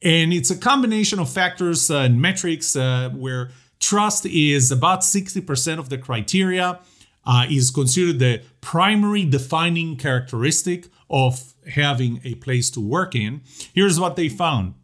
And 0.00 0.32
it's 0.32 0.50
a 0.50 0.56
combination 0.56 1.18
of 1.18 1.28
factors 1.28 1.90
uh, 1.90 1.98
and 1.98 2.22
metrics 2.22 2.76
uh, 2.76 3.10
where 3.10 3.50
trust 3.80 4.26
is 4.26 4.70
about 4.70 5.00
60% 5.00 5.78
of 5.78 5.88
the 5.88 5.98
criteria, 5.98 6.80
uh, 7.24 7.46
is 7.50 7.70
considered 7.70 8.18
the 8.18 8.42
primary 8.60 9.24
defining 9.24 9.96
characteristic 9.96 10.88
of 11.10 11.54
having 11.70 12.20
a 12.24 12.34
place 12.36 12.70
to 12.70 12.80
work 12.80 13.14
in. 13.14 13.42
Here's 13.72 14.00
what 14.00 14.16
they 14.16 14.28
found 14.28 14.74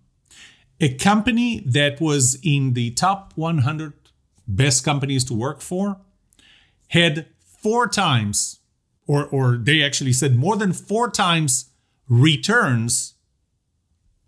a 0.81 0.95
company 0.95 1.61
that 1.67 2.01
was 2.01 2.39
in 2.43 2.75
the 2.75 2.91
top 2.91 3.33
100 3.37 3.93
best 4.47 4.85
companies 4.85 5.25
to 5.25 5.35
work 5.35 5.61
for 5.61 5.99
had 6.89 7.27
four 7.63 7.89
times, 7.89 8.61
or, 9.07 9.27
or 9.27 9.57
they 9.57 9.83
actually 9.83 10.13
said 10.13 10.37
more 10.37 10.57
than 10.57 10.73
four 10.73 11.11
times 11.11 11.71
returns 12.09 13.15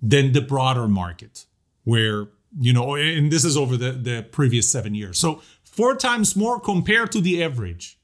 than 0.00 0.32
the 0.32 0.40
broader 0.40 0.88
market, 0.88 1.46
where, 1.84 2.28
you 2.58 2.72
know, 2.72 2.94
and 2.94 3.30
this 3.30 3.44
is 3.44 3.56
over 3.56 3.76
the, 3.76 3.92
the 3.92 4.26
previous 4.30 4.68
seven 4.68 4.94
years. 4.94 5.18
So 5.18 5.42
four 5.64 5.94
times 5.96 6.36
more 6.36 6.58
compared 6.58 7.12
to 7.12 7.20
the 7.20 7.42
average. 7.42 7.98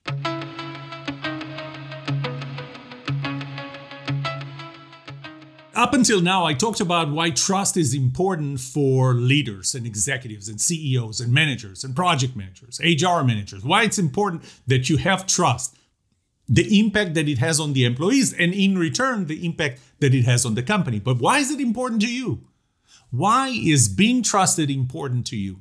Up 5.75 5.95
until 5.95 6.21
now, 6.21 6.45
I 6.45 6.53
talked 6.53 6.81
about 6.81 7.11
why 7.11 7.31
trust 7.31 7.77
is 7.77 7.95
important 7.95 8.61
for 8.61 9.15
leaders 9.15 9.75
and 9.75 9.87
executives 9.87 10.49
and 10.49 10.61
CEOs 10.61 11.21
and 11.21 11.33
managers 11.33 11.83
and 11.83 11.97
project 11.97 12.37
managers, 12.37 12.79
HR 12.85 13.23
managers, 13.23 13.65
why 13.65 13.85
it's 13.85 13.99
important 13.99 14.45
that 14.67 14.91
you 14.91 14.99
have 14.99 15.27
trust 15.27 15.77
the 16.49 16.79
impact 16.79 17.15
that 17.15 17.29
it 17.29 17.39
has 17.39 17.59
on 17.59 17.73
the 17.73 17.85
employees, 17.85 18.33
and 18.33 18.53
in 18.53 18.77
return, 18.77 19.27
the 19.27 19.47
impact 19.47 19.81
that 20.01 20.13
it 20.15 20.25
has 20.25 20.45
on 20.45 20.55
the 20.55 20.63
company. 20.63 20.99
But 20.99 21.19
why 21.19 21.39
is 21.39 21.51
it 21.51 21.61
important 21.61 22.03
to 22.03 22.13
you? 22.13 22.47
Why 23.13 23.49
is 23.49 23.89
being 23.89 24.23
trusted 24.23 24.71
important 24.71 25.27
to 25.27 25.37
you? 25.37 25.61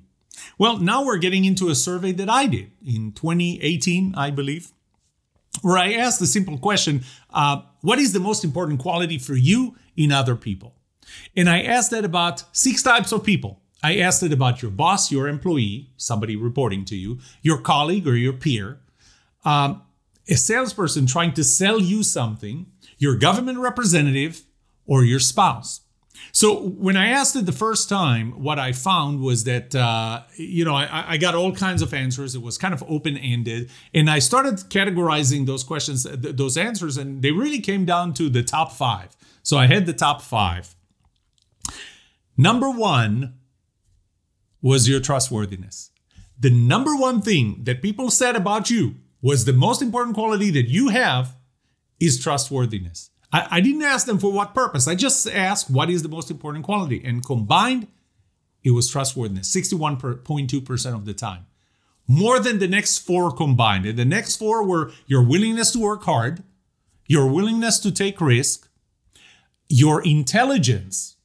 Well, 0.57 0.77
now 0.77 1.03
we're 1.03 1.17
getting 1.17 1.43
into 1.43 1.67
a 1.67 1.75
survey 1.75 2.13
that 2.13 2.29
I 2.29 2.47
did 2.47 2.71
in 2.83 3.11
2018, 3.11 4.15
I 4.15 4.31
believe, 4.31 4.71
where 5.61 5.77
I 5.77 5.93
asked 5.93 6.21
the 6.21 6.27
simple 6.27 6.57
question 6.57 7.03
uh, 7.29 7.61
What 7.81 7.99
is 7.99 8.13
the 8.13 8.21
most 8.21 8.45
important 8.45 8.79
quality 8.79 9.17
for 9.17 9.35
you 9.35 9.75
in 9.97 10.13
other 10.13 10.37
people? 10.37 10.75
And 11.35 11.49
I 11.49 11.61
asked 11.61 11.91
that 11.91 12.05
about 12.05 12.43
six 12.55 12.81
types 12.81 13.11
of 13.11 13.25
people. 13.25 13.59
I 13.83 13.97
asked 13.97 14.23
it 14.23 14.31
about 14.31 14.61
your 14.61 14.71
boss, 14.71 15.11
your 15.11 15.27
employee, 15.27 15.89
somebody 15.97 16.37
reporting 16.37 16.85
to 16.85 16.95
you, 16.95 17.19
your 17.41 17.57
colleague 17.57 18.07
or 18.07 18.15
your 18.15 18.33
peer, 18.33 18.79
um, 19.43 19.81
a 20.29 20.35
salesperson 20.35 21.05
trying 21.05 21.33
to 21.33 21.43
sell 21.43 21.81
you 21.81 22.01
something, 22.01 22.67
your 22.97 23.17
government 23.17 23.57
representative, 23.57 24.43
or 24.85 25.03
your 25.03 25.19
spouse. 25.19 25.81
So 26.31 26.69
when 26.69 26.95
I 26.95 27.09
asked 27.09 27.35
it 27.35 27.45
the 27.45 27.51
first 27.51 27.89
time, 27.89 28.31
what 28.43 28.57
I 28.57 28.71
found 28.71 29.19
was 29.21 29.43
that 29.45 29.75
uh, 29.75 30.21
you 30.35 30.63
know 30.63 30.75
I, 30.75 31.13
I, 31.13 31.17
got 31.17 31.35
all 31.35 31.53
kinds 31.53 31.81
of 31.81 31.93
answers. 31.93 32.35
It 32.35 32.41
was 32.41 32.57
kind 32.57 32.73
of 32.73 32.83
open 32.87 33.17
ended, 33.17 33.69
and 33.93 34.09
I 34.09 34.19
started 34.19 34.55
categorizing 34.69 35.45
those 35.45 35.63
questions, 35.63 36.03
th- 36.03 36.35
those 36.35 36.57
answers, 36.57 36.97
and 36.97 37.21
they 37.21 37.31
really 37.31 37.59
came 37.59 37.85
down 37.85 38.13
to 38.15 38.29
the 38.29 38.43
top 38.43 38.71
five. 38.71 39.15
So 39.43 39.57
I 39.57 39.67
had 39.67 39.85
the 39.85 39.93
top 39.93 40.21
five. 40.21 40.75
Number 42.37 42.69
one 42.69 43.35
was 44.61 44.87
your 44.87 44.99
trustworthiness. 44.99 45.91
The 46.39 46.49
number 46.49 46.95
one 46.95 47.21
thing 47.21 47.63
that 47.65 47.81
people 47.81 48.09
said 48.09 48.35
about 48.35 48.69
you 48.69 48.95
was 49.21 49.45
the 49.45 49.53
most 49.53 49.81
important 49.81 50.15
quality 50.15 50.49
that 50.51 50.67
you 50.67 50.89
have 50.89 51.35
is 51.99 52.19
trustworthiness. 52.19 53.10
I, 53.31 53.47
I 53.51 53.61
didn't 53.61 53.83
ask 53.83 54.05
them 54.05 54.19
for 54.19 54.31
what 54.31 54.53
purpose. 54.53 54.87
I 54.87 54.95
just 54.95 55.27
asked 55.27 55.69
what 55.69 55.89
is 55.89 56.03
the 56.03 56.09
most 56.09 56.29
important 56.29 56.65
quality. 56.65 57.01
And 57.03 57.25
combined, 57.25 57.87
it 58.63 58.71
was 58.71 58.89
trustworthiness 58.89 59.53
61.2% 59.53 60.95
of 60.95 61.05
the 61.05 61.13
time. 61.13 61.45
More 62.07 62.39
than 62.39 62.59
the 62.59 62.67
next 62.67 62.99
four 62.99 63.31
combined. 63.31 63.85
And 63.85 63.97
the 63.97 64.05
next 64.05 64.35
four 64.35 64.65
were 64.65 64.91
your 65.05 65.23
willingness 65.23 65.71
to 65.71 65.79
work 65.79 66.03
hard, 66.03 66.43
your 67.07 67.27
willingness 67.31 67.79
to 67.79 67.91
take 67.91 68.19
risk, 68.19 68.67
your 69.69 70.03
intelligence, 70.03 71.15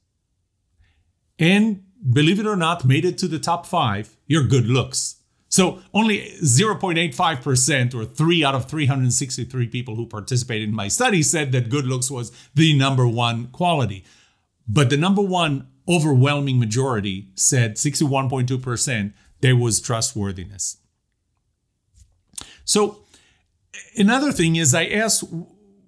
and 1.38 1.82
believe 2.12 2.38
it 2.38 2.46
or 2.46 2.56
not, 2.56 2.84
made 2.84 3.04
it 3.04 3.18
to 3.18 3.28
the 3.28 3.38
top 3.38 3.66
five, 3.66 4.16
your 4.26 4.44
good 4.44 4.66
looks. 4.66 5.16
So 5.48 5.80
only 5.94 6.32
0.85% 6.42 7.94
or 7.94 8.04
3 8.04 8.44
out 8.44 8.54
of 8.54 8.68
363 8.68 9.68
people 9.68 9.96
who 9.96 10.06
participated 10.06 10.68
in 10.68 10.74
my 10.74 10.88
study 10.88 11.22
said 11.22 11.52
that 11.52 11.68
good 11.68 11.86
looks 11.86 12.10
was 12.10 12.32
the 12.54 12.76
number 12.76 13.06
one 13.06 13.48
quality. 13.48 14.04
But 14.68 14.90
the 14.90 14.96
number 14.96 15.22
one 15.22 15.68
overwhelming 15.88 16.58
majority 16.58 17.28
said 17.34 17.76
61.2% 17.76 19.12
there 19.40 19.56
was 19.56 19.80
trustworthiness. 19.80 20.78
So 22.64 23.04
another 23.96 24.32
thing 24.32 24.56
is 24.56 24.74
I 24.74 24.86
asked 24.86 25.24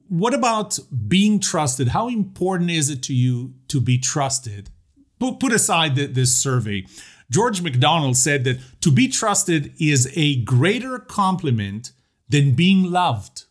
what 0.09 0.33
about 0.33 0.79
being 1.07 1.39
trusted? 1.39 1.89
How 1.89 2.09
important 2.09 2.71
is 2.71 2.89
it 2.89 3.03
to 3.05 3.15
you 3.15 3.55
to 3.69 3.81
be 3.81 3.99
trusted? 3.99 4.71
Put, 5.19 5.39
put 5.39 5.53
aside 5.53 5.97
this 5.97 6.35
survey. 6.35 6.87
George 7.31 7.63
MacDonald 7.63 8.17
said 8.17 8.45
that 8.45 8.59
to 8.81 8.91
be 8.91 9.09
trusted 9.09 9.73
is 9.79 10.11
a 10.15 10.43
greater 10.43 10.99
compliment 10.99 11.93
than 12.29 12.55
being 12.55 12.91
loved. 12.91 13.45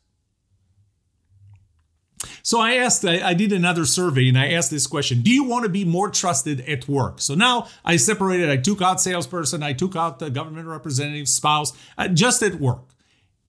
So 2.41 2.59
I 2.59 2.75
asked, 2.75 3.05
I, 3.05 3.29
I, 3.29 3.33
did 3.33 3.51
another 3.51 3.85
survey 3.85 4.29
and 4.29 4.37
I 4.37 4.51
asked 4.51 4.71
this 4.71 4.87
question 4.87 5.21
Do 5.21 5.29
you 5.29 5.43
want 5.43 5.63
to 5.63 5.69
be 5.69 5.83
more 5.83 6.09
trusted 6.09 6.61
at 6.61 6.87
work? 6.87 7.19
So 7.19 7.35
now 7.35 7.67
I 7.83 7.97
separated, 7.97 8.49
I 8.49 8.57
took 8.57 8.81
out 8.81 9.01
salesperson, 9.01 9.61
I 9.61 9.73
took 9.73 9.95
out 9.95 10.19
the 10.19 10.29
government 10.29 10.67
representative, 10.67 11.27
spouse, 11.27 11.73
uh, 11.97 12.07
just 12.07 12.41
at 12.41 12.55
work. 12.55 12.93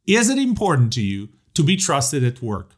Is 0.06 0.28
it 0.28 0.38
important 0.38 0.92
to 0.94 1.00
you 1.00 1.28
to 1.54 1.62
be 1.62 1.76
trusted 1.76 2.24
at 2.24 2.42
work? 2.42 2.72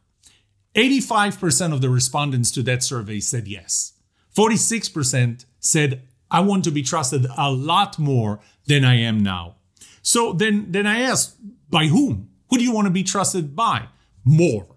85% 0.75 1.73
of 1.73 1.81
the 1.81 1.89
respondents 1.89 2.51
to 2.51 2.63
that 2.63 2.83
survey 2.83 3.19
said 3.19 3.47
yes. 3.47 3.93
46% 4.35 5.45
said 5.59 6.07
I 6.31 6.39
want 6.39 6.63
to 6.63 6.71
be 6.71 6.81
trusted 6.81 7.27
a 7.37 7.51
lot 7.51 7.99
more 7.99 8.39
than 8.65 8.83
I 8.83 8.95
am 8.95 9.21
now. 9.21 9.57
So 10.01 10.33
then, 10.33 10.71
then 10.71 10.87
I 10.87 11.01
asked, 11.01 11.35
by 11.69 11.85
whom? 11.85 12.29
Who 12.49 12.57
do 12.57 12.63
you 12.63 12.71
want 12.71 12.85
to 12.85 12.91
be 12.91 13.03
trusted 13.03 13.55
by? 13.55 13.87
More 14.25 14.67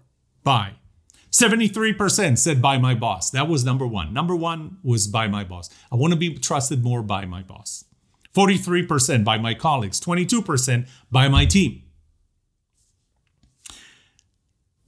by. 0.43 0.73
73% 1.31 2.37
said 2.37 2.61
by 2.61 2.77
my 2.77 2.95
boss. 2.95 3.31
That 3.31 3.49
was 3.49 3.65
number 3.65 3.85
one. 3.85 4.13
Number 4.13 4.35
one 4.35 4.77
was 4.83 5.07
by 5.07 5.27
my 5.27 5.43
boss. 5.43 5.69
I 5.91 5.95
want 5.95 6.13
to 6.13 6.19
be 6.19 6.33
trusted 6.35 6.83
more 6.83 7.01
by 7.01 7.25
my 7.25 7.41
boss. 7.41 7.83
43% 8.33 9.23
by 9.23 9.37
my 9.37 9.53
colleagues, 9.53 9.99
22% 9.99 10.87
by 11.11 11.27
my 11.27 11.45
team. 11.45 11.83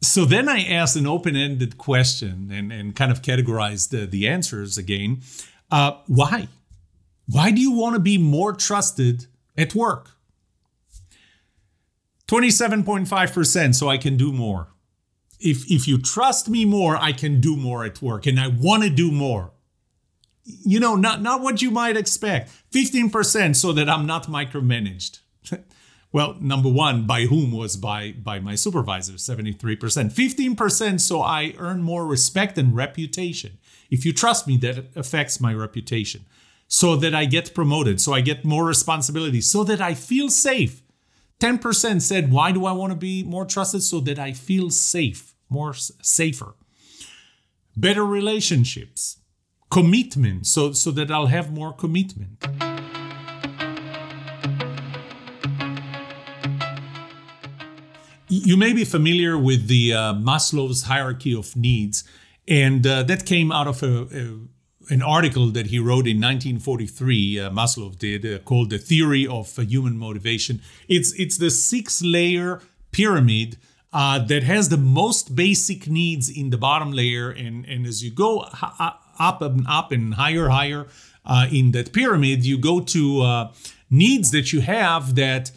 So 0.02 0.26
then 0.26 0.48
I 0.48 0.64
asked 0.64 0.96
an 0.96 1.08
open 1.08 1.36
ended 1.36 1.78
question 1.78 2.50
and, 2.52 2.72
and 2.72 2.96
kind 2.96 3.12
of 3.12 3.22
categorized 3.22 3.90
the, 3.90 4.06
the 4.06 4.28
answers 4.28 4.78
again. 4.78 5.22
Uh, 5.72 5.98
why? 6.08 6.48
Why 7.30 7.52
do 7.52 7.62
you 7.62 7.72
want 7.72 7.96
to 7.96 8.00
be 8.00 8.18
more 8.18 8.54
trusted 8.54 9.28
at 9.58 9.76
work? 9.76 10.12
27.5%, 12.28 13.76
so 13.76 13.88
I 13.88 13.98
can 13.98 14.18
do 14.18 14.32
more. 14.32 14.68
If, 15.40 15.70
if 15.70 15.88
you 15.88 15.98
trust 15.98 16.50
me 16.50 16.66
more, 16.66 16.98
I 16.98 17.12
can 17.12 17.40
do 17.40 17.56
more 17.56 17.86
at 17.86 18.02
work 18.02 18.26
and 18.26 18.40
I 18.40 18.48
want 18.48 18.84
to 18.84 18.90
do 18.90 19.12
more. 19.12 19.52
You 20.44 20.80
know, 20.80 20.96
not, 20.96 21.22
not 21.22 21.42
what 21.42 21.62
you 21.62 21.72
might 21.72 21.98
expect. 21.98 22.52
15% 22.74 23.56
so 23.56 23.72
that 23.74 23.90
I'm 23.90 24.06
not 24.06 24.28
micromanaged. 24.28 25.20
well, 26.12 26.38
number 26.40 26.70
one, 26.70 27.06
by 27.06 27.24
whom 27.24 27.52
was 27.52 27.76
by, 27.76 28.14
by 28.14 28.40
my 28.40 28.56
supervisor, 28.56 29.14
73%. 29.14 29.78
15% 29.78 31.00
so 31.02 31.22
I 31.22 31.54
earn 31.58 31.82
more 31.82 32.08
respect 32.08 32.58
and 32.58 32.76
reputation. 32.76 33.58
If 33.92 34.06
you 34.06 34.14
trust 34.14 34.48
me, 34.48 34.58
that 34.58 34.86
affects 34.96 35.40
my 35.40 35.54
reputation. 35.54 36.26
So 36.70 36.98
that 36.98 37.16
I 37.16 37.26
get 37.26 37.54
promoted, 37.54 38.02
so 38.02 38.14
I 38.14 38.22
get 38.22 38.44
more 38.44 38.66
responsibility, 38.66 39.40
so 39.40 39.64
that 39.64 39.80
I 39.80 39.94
feel 39.94 40.30
safe 40.30 40.82
10% 41.40 42.02
said, 42.02 42.32
Why 42.32 42.52
do 42.52 42.66
I 42.66 42.72
want 42.72 42.92
to 42.92 42.96
be 42.96 43.24
more 43.24 43.46
trusted? 43.46 43.84
So 43.84 44.00
that 44.02 44.18
I 44.18 44.34
feel 44.34 44.70
safe, 44.70 45.36
more 45.50 45.74
safer. 45.74 46.56
Better 47.76 48.06
relationships, 48.06 49.18
commitment, 49.70 50.48
so, 50.48 50.72
so 50.72 50.90
that 50.92 51.12
I'll 51.12 51.28
have 51.28 51.54
more 51.54 51.74
commitment. 51.74 52.44
You 58.30 58.58
may 58.58 58.74
be 58.74 58.84
familiar 58.84 59.38
with 59.38 59.68
the 59.68 59.94
uh, 59.94 60.14
Maslow's 60.16 60.84
hierarchy 60.84 61.36
of 61.36 61.56
needs, 61.56 62.04
and 62.48 62.86
uh, 62.86 63.04
that 63.04 63.26
came 63.26 63.52
out 63.52 63.68
of 63.68 63.84
a, 63.84 64.08
a 64.12 64.40
an 64.90 65.02
article 65.02 65.48
that 65.52 65.68
he 65.68 65.80
wrote 65.80 66.08
in 66.08 66.18
1943, 66.18 67.40
uh, 67.40 67.50
Maslow 67.50 67.98
did, 67.98 68.26
uh, 68.26 68.40
called 68.40 68.70
"The 68.70 68.78
Theory 68.78 69.28
of 69.28 69.58
uh, 69.58 69.64
Human 69.64 69.98
Motivation." 69.98 70.62
It's 70.88 71.14
it's 71.14 71.38
the 71.38 71.52
six-layer 71.52 72.62
pyramid 72.92 73.58
uh, 73.94 74.20
that 74.20 74.44
has 74.44 74.70
the 74.70 74.78
most 74.78 75.36
basic 75.36 75.88
needs 75.88 76.30
in 76.30 76.50
the 76.50 76.58
bottom 76.58 76.92
layer, 76.92 77.30
and 77.30 77.66
and 77.66 77.86
as 77.86 78.04
you 78.04 78.12
go 78.12 78.46
up 79.20 79.42
and 79.42 79.66
up 79.68 79.92
and 79.92 80.14
higher, 80.16 80.50
higher 80.50 80.88
uh, 81.26 81.48
in 81.52 81.72
that 81.72 81.94
pyramid, 81.94 82.46
you 82.46 82.58
go 82.58 82.80
to 82.80 83.22
uh, 83.22 83.52
needs 83.90 84.32
that 84.32 84.54
you 84.54 84.62
have 84.62 85.16
that 85.16 85.52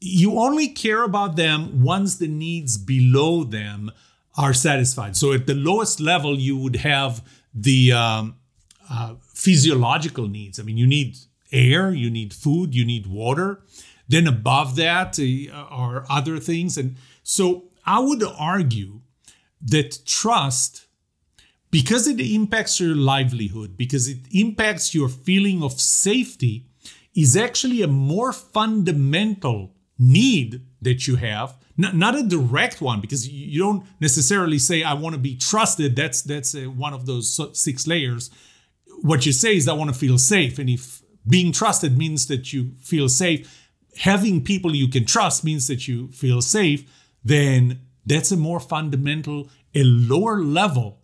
you 0.00 0.38
only 0.38 0.68
care 0.68 1.02
about 1.02 1.36
them 1.36 1.82
once 1.82 2.16
the 2.16 2.28
needs 2.28 2.78
below 2.78 3.44
them 3.44 3.92
are 4.36 4.54
satisfied. 4.54 5.16
So 5.16 5.32
at 5.32 5.46
the 5.46 5.54
lowest 5.54 6.00
level, 6.00 6.38
you 6.38 6.56
would 6.56 6.76
have 6.76 7.22
the 7.54 7.92
um, 7.92 8.36
uh, 8.90 9.14
physiological 9.20 10.28
needs. 10.28 10.58
I 10.58 10.62
mean, 10.64 10.76
you 10.76 10.86
need 10.86 11.16
air, 11.52 11.92
you 11.92 12.10
need 12.10 12.34
food, 12.34 12.74
you 12.74 12.84
need 12.84 13.06
water. 13.06 13.62
Then 14.08 14.26
above 14.26 14.76
that 14.76 15.18
uh, 15.18 15.52
are 15.52 16.04
other 16.10 16.38
things. 16.38 16.76
And 16.76 16.96
so 17.22 17.64
I 17.86 18.00
would 18.00 18.22
argue 18.22 19.00
that 19.62 20.04
trust, 20.04 20.86
because 21.70 22.08
it 22.08 22.20
impacts 22.20 22.80
your 22.80 22.96
livelihood, 22.96 23.76
because 23.76 24.08
it 24.08 24.18
impacts 24.32 24.94
your 24.94 25.08
feeling 25.08 25.62
of 25.62 25.80
safety, 25.80 26.66
is 27.14 27.36
actually 27.36 27.82
a 27.82 27.88
more 27.88 28.32
fundamental 28.32 29.74
need 29.98 30.62
that 30.82 31.06
you 31.06 31.16
have 31.16 31.56
not, 31.76 32.14
a 32.14 32.22
direct 32.22 32.80
one 32.80 33.00
because 33.00 33.28
you 33.28 33.58
don't 33.58 33.84
necessarily 34.00 34.58
say 34.58 34.82
i 34.82 34.94
want 34.94 35.14
to 35.14 35.18
be 35.18 35.36
trusted 35.36 35.96
that's 35.96 36.22
that's 36.22 36.54
a, 36.54 36.66
one 36.66 36.92
of 36.92 37.06
those 37.06 37.40
six 37.58 37.86
layers 37.86 38.30
what 39.02 39.26
you 39.26 39.32
say 39.32 39.56
is 39.56 39.68
I 39.68 39.72
want 39.72 39.92
to 39.92 39.98
feel 39.98 40.18
safe. 40.18 40.58
And 40.58 40.68
if 40.68 41.02
being 41.26 41.52
trusted 41.52 41.96
means 41.96 42.26
that 42.26 42.52
you 42.52 42.72
feel 42.80 43.08
safe, 43.08 43.66
having 43.98 44.42
people 44.42 44.74
you 44.74 44.88
can 44.88 45.04
trust 45.04 45.44
means 45.44 45.66
that 45.68 45.88
you 45.88 46.08
feel 46.08 46.40
safe, 46.40 46.90
then 47.24 47.80
that's 48.06 48.32
a 48.32 48.36
more 48.36 48.60
fundamental, 48.60 49.48
a 49.74 49.82
lower 49.84 50.40
level, 50.40 51.00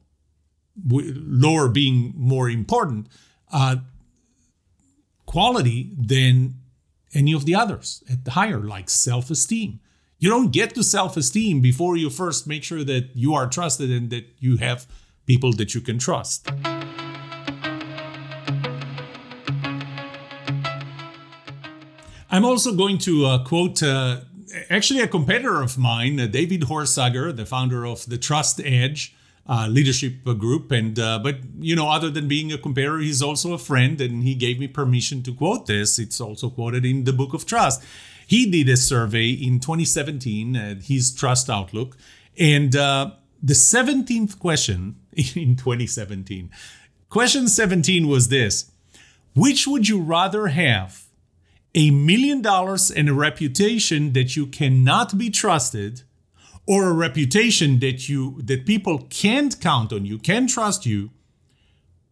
lower 0.85 1.69
being 1.69 2.13
more 2.17 2.49
important, 2.49 3.09
uh, 3.53 3.77
quality 5.27 5.93
than 5.99 6.55
any 7.15 7.33
of 7.33 7.45
the 7.45 7.55
others 7.55 8.03
at 8.11 8.25
the 8.25 8.33
higher, 8.33 8.61
like 8.61 8.91
self 8.91 9.31
esteem. 9.31 9.81
You 10.19 10.31
don't 10.31 10.51
get 10.51 10.75
to 10.75 10.83
self 10.83 11.17
esteem 11.17 11.61
before 11.61 11.97
you 11.97 12.11
first 12.11 12.47
make 12.47 12.65
sure 12.65 12.85
that 12.85 13.11
you 13.15 13.35
are 13.35 13.47
trusted 13.47 13.91
and 13.91 14.11
that 14.11 14.27
you 14.39 14.57
have 14.57 14.87
people 15.27 15.53
that 15.55 15.75
you 15.75 15.81
can 15.81 15.99
trust. 15.99 16.49
I'm 22.37 22.45
also 22.45 22.75
going 22.75 22.99
to 22.99 23.25
uh, 23.25 23.45
quote 23.45 23.83
uh, 23.83 24.21
actually 24.69 25.01
a 25.01 25.09
competitor 25.09 25.63
of 25.63 25.79
mine, 25.79 26.21
uh, 26.21 26.27
David 26.27 26.65
Horsager, 26.65 27.35
the 27.35 27.47
founder 27.47 27.87
of 27.87 28.05
the 28.05 28.19
Trust 28.19 28.61
Edge 28.63 29.17
uh, 29.47 29.69
leadership 29.71 30.23
group. 30.23 30.71
And 30.71 30.99
uh, 30.99 31.19
but 31.19 31.37
you 31.59 31.75
know, 31.75 31.89
other 31.89 32.11
than 32.11 32.29
being 32.29 32.53
a 32.53 32.59
competitor, 32.59 32.99
he's 32.99 33.23
also 33.23 33.55
a 33.55 33.59
friend, 33.59 33.99
and 34.03 34.23
he 34.23 34.35
gave 34.35 34.61
me 34.61 34.69
permission 34.69 35.23
to 35.23 35.33
quote 35.33 35.65
this. 35.67 35.99
It's 35.99 36.21
also 36.21 36.51
quoted 36.51 36.85
in 36.85 37.05
the 37.05 37.15
Book 37.15 37.33
of 37.33 37.47
Trust. 37.47 37.83
He 38.27 38.51
did 38.51 38.69
a 38.69 38.77
survey 38.77 39.31
in 39.31 39.59
2017, 39.59 40.57
uh, 40.57 40.75
his 40.83 41.15
Trust 41.15 41.49
Outlook, 41.49 41.97
and 42.39 42.73
the 42.73 43.15
17th 43.55 44.39
question 44.39 44.97
in 45.15 45.57
2017, 45.57 46.51
question 47.09 47.49
17 47.49 48.07
was 48.07 48.29
this: 48.29 48.71
Which 49.35 49.67
would 49.67 49.89
you 49.89 50.03
rather 50.03 50.49
have? 50.49 51.06
A 51.77 51.91
million 51.91 52.41
dollars 52.41 52.91
and 52.91 53.09
a 53.09 53.15
reputation 53.15 54.15
that 54.15 54.35
you 54.35 54.47
cannot 54.47 55.17
be 55.17 55.31
trusted 55.31 56.03
or 56.67 56.89
a 56.89 56.93
reputation 56.93 57.79
that 57.79 58.09
you 58.09 58.41
that 58.43 58.67
people 58.67 59.07
can't 59.11 59.61
count 59.61 59.93
on 59.93 60.05
you 60.05 60.19
can 60.19 60.47
trust 60.49 60.87
you 60.87 61.11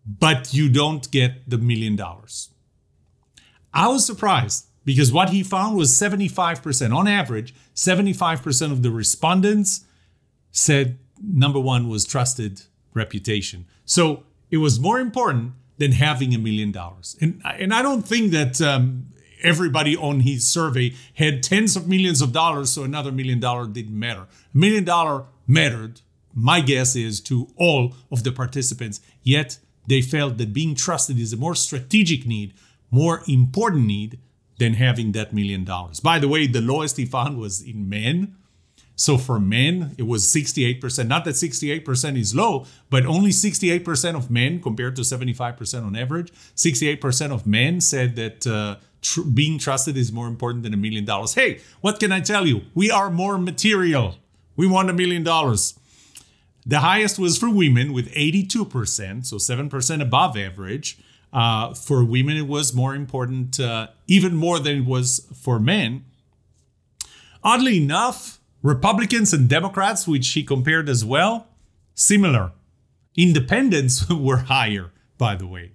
but 0.07 0.53
you 0.53 0.69
don't 0.69 1.11
get 1.11 1.49
the 1.49 1.57
million 1.57 1.97
dollars. 1.97 2.51
I 3.73 3.89
was 3.89 4.05
surprised 4.05 4.67
because 4.85 5.11
what 5.11 5.31
he 5.31 5.43
found 5.43 5.77
was 5.77 5.91
75% 5.91 6.95
on 6.95 7.09
average 7.09 7.55
75% 7.75 8.71
of 8.71 8.83
the 8.83 8.91
respondents 8.91 9.87
said 10.53 10.99
number 11.21 11.59
one 11.59 11.89
was 11.89 12.05
trusted 12.05 12.63
reputation. 12.93 13.67
So 13.87 14.25
it 14.51 14.59
was 14.59 14.79
more 14.79 15.01
important 15.01 15.55
than 15.79 15.93
having 15.93 16.35
a 16.35 16.39
million 16.39 16.71
dollars. 16.71 17.17
And 17.21 17.41
and 17.45 17.75
i 17.75 17.83
don't 17.83 18.07
think 18.07 18.31
that 18.31 18.61
um, 18.61 19.07
everybody 19.45 19.97
on 19.97 20.21
his 20.21 20.49
survey 20.49 20.95
had 21.15 21.43
tens 21.43 21.77
of 21.77 21.87
millions 21.87 22.21
of 22.23 22.33
dollars, 22.33 22.71
so 22.71 22.83
another 22.83 23.13
million 23.13 23.39
dollar 23.39 23.67
didn't 23.67 23.99
matter. 23.99 24.23
A 24.23 24.59
million 24.59 24.85
dollar 24.85 25.27
mattered, 25.47 26.01
my 26.35 26.61
guess 26.61 26.97
is, 26.97 27.21
to 27.21 27.49
all 27.57 27.95
of 28.11 28.25
the 28.25 28.33
participants, 28.33 29.01
yet 29.23 29.59
they 29.87 30.01
felt 30.03 30.39
that 30.39 30.53
being 30.53 30.75
trusted 30.75 31.19
is 31.19 31.33
a 31.33 31.37
more 31.37 31.55
strategic 31.55 32.27
need, 32.27 32.55
more 32.91 33.23
important 33.29 33.87
need 33.87 34.19
than 34.59 34.75
having 34.75 35.13
that 35.13 35.33
million 35.33 35.65
dollars. 35.65 36.01
By 36.01 36.19
the 36.19 36.29
way, 36.29 36.47
the 36.47 36.61
lowest 36.61 36.97
he 36.97 37.05
found 37.05 37.39
was 37.39 37.61
in 37.61 37.89
men. 37.89 38.37
So 38.97 39.19
for 39.19 39.41
men, 39.41 39.97
it 39.99 40.05
was 40.05 40.25
68%. 40.25 41.09
Not 41.09 41.25
that 41.25 41.35
68% 41.35 42.17
is 42.17 42.35
low, 42.35 42.67
but 42.91 43.05
only 43.05 43.31
68% 43.31 44.15
of 44.15 44.31
men 44.31 44.63
compared 44.63 44.95
to 44.97 45.03
75% 45.03 45.85
on 45.85 45.97
average. 45.97 46.33
68% 46.55 47.33
of 47.33 47.45
men 47.47 47.81
said 47.81 48.15
that 48.15 48.47
uh, 48.47 48.77
tr- 49.05 49.23
being 49.23 49.59
trusted 49.59 49.97
is 49.97 50.11
more 50.11 50.27
important 50.27 50.65
than 50.65 50.75
a 50.75 50.77
million 50.77 51.05
dollars. 51.05 51.35
Hey, 51.35 51.61
what 51.81 52.01
can 52.01 52.11
I 52.11 52.21
tell 52.21 52.47
you? 52.47 52.63
We 52.75 52.91
are 52.91 53.11
more 53.11 53.39
material. 53.39 54.17
We 54.57 54.67
want 54.67 54.91
a 54.91 54.93
million 54.93 55.23
dollars. 55.23 55.79
The 56.67 56.81
highest 56.81 57.19
was 57.19 57.37
for 57.37 57.51
women 57.51 57.93
with 57.93 58.11
82%, 58.15 59.27
so 59.27 59.37
7% 59.37 60.01
above 60.01 60.37
average. 60.37 60.99
Uh, 61.33 61.75
for 61.75 62.05
women, 62.05 62.37
it 62.37 62.47
was 62.47 62.73
more 62.73 62.95
important, 62.95 63.61
uh, 63.61 63.89
even 64.07 64.35
more 64.35 64.59
than 64.59 64.77
it 64.79 64.87
was 64.87 65.27
for 65.35 65.59
men. 65.59 66.05
Oddly 67.43 67.77
enough, 67.77 68.41
Republicans 68.63 69.35
and 69.35 69.49
Democrats, 69.49 70.09
which 70.09 70.31
he 70.31 70.43
compared 70.43 70.89
as 70.89 71.05
well, 71.05 71.49
similar. 71.95 72.53
Independents 73.17 74.09
were 74.11 74.39
higher, 74.39 74.93
by 75.19 75.35
the 75.35 75.47
way. 75.47 75.73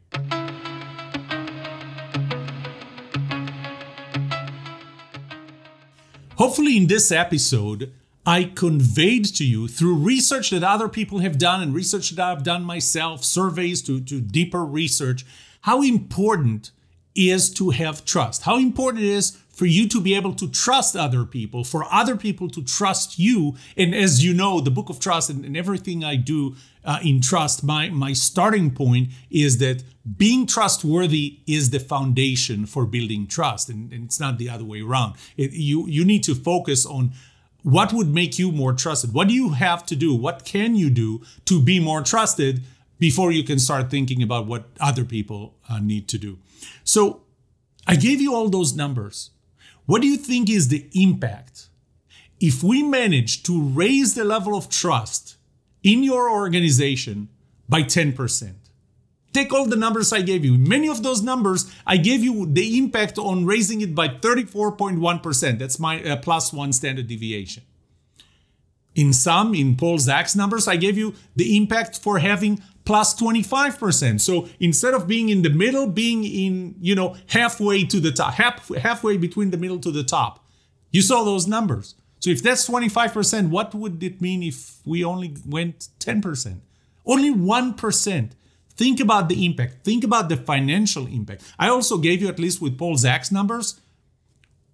Hopefully, 6.40 6.78
in 6.78 6.88
this 6.88 7.12
episode, 7.12 7.92
I 8.26 8.46
conveyed 8.46 9.26
to 9.36 9.44
you 9.44 9.68
through 9.68 9.96
research 9.96 10.52
that 10.52 10.64
other 10.64 10.88
people 10.88 11.20
have 11.20 11.38
done 11.38 11.62
and 11.62 11.74
research 11.74 12.12
that 12.12 12.26
I've 12.26 12.44
done 12.44 12.64
myself, 12.64 13.26
surveys 13.26 13.82
to, 13.82 14.00
to 14.00 14.22
deeper 14.22 14.64
research, 14.64 15.26
how 15.64 15.82
important 15.82 16.72
is 17.16 17.50
to 17.56 17.72
have 17.72 18.06
trust, 18.06 18.44
how 18.44 18.58
important 18.58 19.04
it 19.04 19.10
is 19.10 19.38
for 19.60 19.66
you 19.66 19.90
to 19.90 20.00
be 20.00 20.16
able 20.16 20.34
to 20.34 20.50
trust 20.50 20.96
other 20.96 21.26
people, 21.26 21.66
for 21.66 21.84
other 21.92 22.16
people 22.16 22.50
to 22.50 22.64
trust 22.64 23.20
you. 23.20 23.58
And 23.76 23.94
as 23.94 24.24
you 24.24 24.34
know, 24.34 24.62
the 24.62 24.72
book 24.72 24.90
of 24.90 25.02
trust 25.02 25.30
and, 25.30 25.44
and 25.44 25.58
everything 25.58 26.02
I 26.02 26.16
do 26.16 26.56
uh, 26.86 27.00
in 27.04 27.20
trust, 27.20 27.62
my, 27.62 27.90
my 27.90 28.14
starting 28.14 28.72
point 28.72 29.10
is 29.30 29.58
that 29.58 29.84
being 30.18 30.48
trustworthy 30.48 31.40
is 31.46 31.72
the 31.72 31.80
foundation 31.82 32.66
for 32.66 32.86
building 32.86 33.28
trust. 33.28 33.68
And, 33.68 33.92
and 33.92 34.06
it's 34.06 34.18
not 34.18 34.38
the 34.38 34.50
other 34.50 34.64
way 34.64 34.82
around. 34.82 35.16
It, 35.36 35.52
you, 35.52 35.86
you 35.88 36.06
need 36.06 36.24
to 36.24 36.36
focus 36.36 36.86
on 36.86 37.12
what 37.62 37.92
would 37.92 38.14
make 38.14 38.40
you 38.40 38.54
more 38.54 38.72
trusted. 38.72 39.14
What 39.14 39.28
do 39.28 39.34
you 39.34 39.50
have 39.50 39.86
to 39.88 39.96
do? 39.98 40.16
What 40.16 40.46
can 40.46 40.76
you 40.76 40.90
do 40.90 41.22
to 41.46 41.62
be 41.62 41.82
more 41.82 42.02
trusted 42.02 42.64
before 42.98 43.34
you 43.34 43.44
can 43.44 43.60
start 43.60 43.90
thinking 43.90 44.24
about 44.24 44.48
what 44.48 44.70
other 44.80 45.04
people 45.04 45.56
uh, 45.70 45.80
need 45.80 46.08
to 46.08 46.18
do? 46.18 46.38
So 46.84 47.22
I 47.88 47.96
gave 47.96 48.22
you 48.22 48.36
all 48.36 48.50
those 48.50 48.76
numbers. 48.76 49.32
What 49.86 50.02
do 50.02 50.08
you 50.08 50.18
think 50.18 50.50
is 50.50 50.68
the 50.68 50.88
impact 50.94 51.70
if 52.40 52.64
we 52.64 52.84
manage 52.84 53.44
to 53.44 53.62
raise 53.62 54.14
the 54.14 54.24
level 54.24 54.56
of 54.56 54.70
trust 54.70 55.38
in 55.84 56.04
your 56.04 56.30
organization 56.30 57.30
by 57.68 57.84
10%? 57.84 58.54
Take 59.32 59.54
all 59.54 59.66
the 59.66 59.76
numbers 59.76 60.12
I 60.12 60.22
gave 60.22 60.44
you. 60.44 60.58
Many 60.58 60.88
of 60.90 61.04
those 61.04 61.22
numbers, 61.22 61.72
I 61.86 61.98
gave 61.98 62.24
you 62.24 62.48
the 62.48 62.78
impact 62.78 63.18
on 63.18 63.46
raising 63.46 63.82
it 63.82 63.94
by 63.94 64.08
34.1%. 64.08 65.60
That's 65.60 65.80
my 65.80 66.04
uh, 66.04 66.18
plus 66.18 66.52
one 66.52 66.74
standard 66.74 67.08
deviation. 67.08 67.64
In 68.96 69.14
some, 69.14 69.54
in 69.54 69.76
Paul 69.76 70.00
Zak's 70.00 70.36
numbers, 70.36 70.68
I 70.68 70.76
gave 70.78 70.98
you 70.98 71.14
the 71.36 71.56
impact 71.56 72.00
for 72.00 72.20
having 72.20 72.62
plus 72.90 73.14
25%. 73.14 74.20
So 74.20 74.50
instead 74.60 74.96
of 74.96 75.06
being 75.06 75.30
in 75.30 75.44
the 75.44 75.52
middle, 75.52 75.86
being 75.86 76.24
in, 76.24 76.74
you 76.82 76.96
know, 76.96 77.16
halfway 77.28 77.86
to 77.86 78.00
the 78.00 78.12
top, 78.12 78.34
half, 78.34 78.68
halfway 78.76 79.16
between 79.16 79.52
the 79.52 79.58
middle 79.58 79.78
to 79.78 79.92
the 79.92 80.04
top. 80.04 80.44
You 80.90 81.04
saw 81.04 81.24
those 81.24 81.46
numbers. 81.46 81.94
So 82.20 82.32
if 82.32 82.42
that's 82.42 82.68
25%, 82.68 83.50
what 83.50 83.76
would 83.76 84.02
it 84.02 84.20
mean 84.22 84.42
if 84.42 84.80
we 84.86 85.04
only 85.04 85.36
went 85.46 85.90
10%? 86.00 86.62
Only 87.06 87.32
1%. 87.32 88.32
Think 88.72 89.00
about 89.00 89.30
the 89.30 89.46
impact. 89.46 89.84
Think 89.84 90.04
about 90.04 90.28
the 90.28 90.38
financial 90.38 91.06
impact. 91.06 91.44
I 91.60 91.70
also 91.70 92.00
gave 92.00 92.24
you, 92.24 92.28
at 92.28 92.40
least 92.40 92.60
with 92.60 92.76
Paul 92.76 92.98
Zak's 92.98 93.32
numbers, 93.32 93.80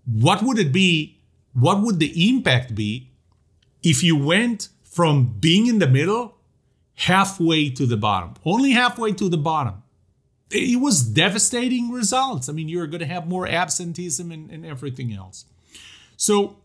what 0.06 0.42
would 0.42 0.58
it 0.58 0.72
be? 0.72 1.20
What 1.52 1.82
would 1.82 2.00
the 2.00 2.30
impact 2.30 2.76
be 2.76 3.10
if 3.84 4.04
you 4.04 4.16
went 4.16 4.70
from 4.86 5.36
being 5.42 5.68
in 5.68 5.80
the 5.80 5.88
middle 5.88 6.35
halfway 6.96 7.70
to 7.70 7.86
the 7.86 7.98
bottom, 7.98 8.34
only 8.46 8.72
halfway 8.72 9.12
to 9.14 9.30
the 9.30 9.38
bottom. 9.38 9.84
It 10.52 10.80
was 10.80 11.04
devastating 11.04 11.92
results. 11.92 12.48
I 12.48 12.54
mean, 12.54 12.70
you're 12.70 12.88
going 12.88 13.00
to 13.00 13.06
have 13.06 13.28
more 13.28 13.48
absenteeism 13.48 14.32
and, 14.32 14.50
and 14.50 14.66
everything 14.66 15.14
else. 15.14 15.46
So, 16.18 16.58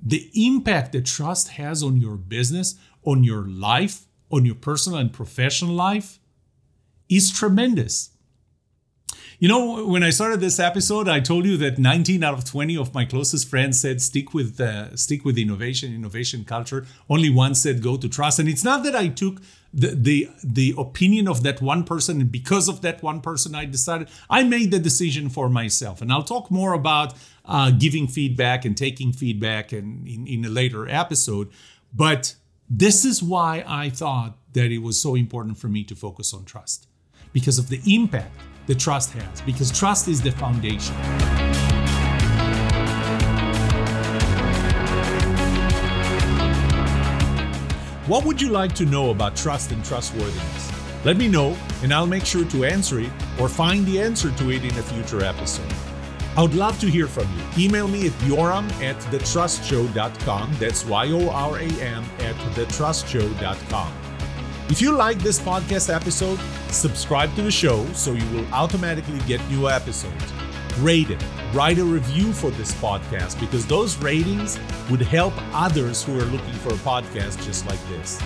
the 0.00 0.30
impact 0.34 0.92
that 0.92 1.04
trust 1.04 1.48
has 1.50 1.82
on 1.82 1.96
your 1.96 2.16
business, 2.16 2.76
on 3.04 3.24
your 3.24 3.46
life, 3.48 4.06
on 4.30 4.44
your 4.44 4.54
personal 4.54 4.98
and 4.98 5.12
professional 5.12 5.74
life 5.74 6.20
is 7.08 7.32
tremendous. 7.32 8.10
You 9.40 9.46
know, 9.46 9.86
when 9.86 10.02
I 10.02 10.10
started 10.10 10.40
this 10.40 10.58
episode, 10.58 11.08
I 11.08 11.20
told 11.20 11.44
you 11.44 11.56
that 11.58 11.78
19 11.78 12.24
out 12.24 12.34
of 12.34 12.44
20 12.44 12.76
of 12.76 12.92
my 12.92 13.04
closest 13.04 13.48
friends 13.48 13.80
said 13.80 14.02
stick 14.02 14.34
with 14.34 14.60
uh, 14.60 14.96
stick 14.96 15.24
with 15.24 15.38
innovation, 15.38 15.94
innovation 15.94 16.44
culture. 16.44 16.86
Only 17.08 17.30
one 17.30 17.54
said 17.54 17.80
go 17.80 17.96
to 17.96 18.08
trust, 18.08 18.40
and 18.40 18.48
it's 18.48 18.64
not 18.64 18.82
that 18.82 18.96
I 18.96 19.06
took 19.06 19.40
the 19.72 19.94
the 19.94 20.28
the 20.42 20.74
opinion 20.76 21.28
of 21.28 21.44
that 21.44 21.62
one 21.62 21.84
person, 21.84 22.20
and 22.20 22.32
because 22.32 22.68
of 22.68 22.80
that 22.80 23.00
one 23.00 23.20
person, 23.20 23.54
I 23.54 23.64
decided 23.64 24.08
I 24.28 24.42
made 24.42 24.72
the 24.72 24.80
decision 24.80 25.28
for 25.28 25.48
myself. 25.48 26.02
And 26.02 26.10
I'll 26.10 26.24
talk 26.24 26.50
more 26.50 26.72
about 26.72 27.14
uh, 27.44 27.70
giving 27.70 28.08
feedback 28.08 28.64
and 28.64 28.76
taking 28.76 29.12
feedback, 29.12 29.70
and 29.70 30.08
in, 30.08 30.26
in 30.26 30.44
a 30.46 30.48
later 30.48 30.88
episode. 30.88 31.48
But 31.94 32.34
this 32.68 33.04
is 33.04 33.22
why 33.22 33.62
I 33.68 33.88
thought 33.90 34.36
that 34.54 34.72
it 34.72 34.78
was 34.78 35.00
so 35.00 35.14
important 35.14 35.58
for 35.58 35.68
me 35.68 35.84
to 35.84 35.94
focus 35.94 36.34
on 36.34 36.44
trust 36.44 36.88
because 37.32 37.60
of 37.60 37.68
the 37.68 37.80
impact 37.86 38.34
the 38.68 38.74
trust 38.74 39.12
has, 39.12 39.40
because 39.40 39.76
trust 39.76 40.08
is 40.08 40.20
the 40.20 40.30
foundation. 40.30 40.94
What 48.06 48.26
would 48.26 48.40
you 48.40 48.50
like 48.50 48.74
to 48.74 48.84
know 48.84 49.10
about 49.10 49.36
trust 49.36 49.72
and 49.72 49.82
trustworthiness? 49.82 50.72
Let 51.04 51.16
me 51.16 51.28
know, 51.28 51.56
and 51.82 51.94
I'll 51.94 52.06
make 52.06 52.26
sure 52.26 52.44
to 52.44 52.64
answer 52.64 53.00
it 53.00 53.10
or 53.40 53.48
find 53.48 53.86
the 53.86 54.00
answer 54.00 54.30
to 54.30 54.50
it 54.50 54.62
in 54.62 54.76
a 54.78 54.82
future 54.82 55.24
episode. 55.24 55.72
I 56.36 56.42
would 56.42 56.54
love 56.54 56.78
to 56.80 56.90
hear 56.90 57.06
from 57.06 57.26
you. 57.36 57.64
Email 57.64 57.88
me 57.88 58.06
at 58.06 58.12
yoram 58.28 58.70
at 58.82 58.96
thetrustshow.com. 59.10 60.56
That's 60.58 60.84
Y 60.84 61.10
O 61.12 61.30
R 61.30 61.56
A 61.56 61.68
M 61.80 62.04
at 62.20 62.36
thetrustshow.com. 62.54 64.07
If 64.70 64.82
you 64.82 64.92
like 64.92 65.18
this 65.18 65.40
podcast 65.40 65.92
episode, 65.92 66.38
subscribe 66.70 67.34
to 67.36 67.42
the 67.42 67.50
show 67.50 67.86
so 67.94 68.12
you 68.12 68.36
will 68.36 68.46
automatically 68.52 69.18
get 69.20 69.40
new 69.48 69.66
episodes. 69.66 70.32
Rate 70.80 71.08
it, 71.08 71.24
write 71.54 71.78
a 71.78 71.84
review 71.84 72.34
for 72.34 72.50
this 72.50 72.74
podcast 72.74 73.40
because 73.40 73.66
those 73.66 73.96
ratings 73.96 74.60
would 74.90 75.00
help 75.00 75.32
others 75.54 76.04
who 76.04 76.20
are 76.20 76.24
looking 76.26 76.52
for 76.52 76.68
a 76.68 76.78
podcast 76.78 77.42
just 77.46 77.66
like 77.66 77.82
this. 77.88 78.20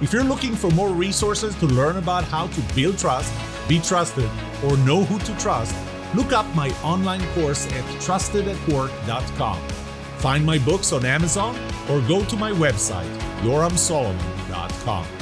If 0.00 0.10
you're 0.10 0.24
looking 0.24 0.56
for 0.56 0.70
more 0.70 0.88
resources 0.88 1.54
to 1.56 1.66
learn 1.66 1.98
about 1.98 2.24
how 2.24 2.46
to 2.46 2.60
build 2.74 2.96
trust, 2.98 3.30
be 3.68 3.78
trusted, 3.78 4.30
or 4.64 4.74
know 4.78 5.04
who 5.04 5.18
to 5.18 5.38
trust, 5.38 5.76
look 6.14 6.32
up 6.32 6.46
my 6.54 6.70
online 6.82 7.24
course 7.34 7.66
at 7.66 7.84
trustedatwork.com. 8.00 9.68
Find 10.16 10.46
my 10.46 10.58
books 10.60 10.92
on 10.94 11.04
Amazon 11.04 11.56
or 11.90 12.00
go 12.08 12.24
to 12.24 12.36
my 12.36 12.52
website, 12.52 13.14
yoramsolomon.com. 13.42 15.17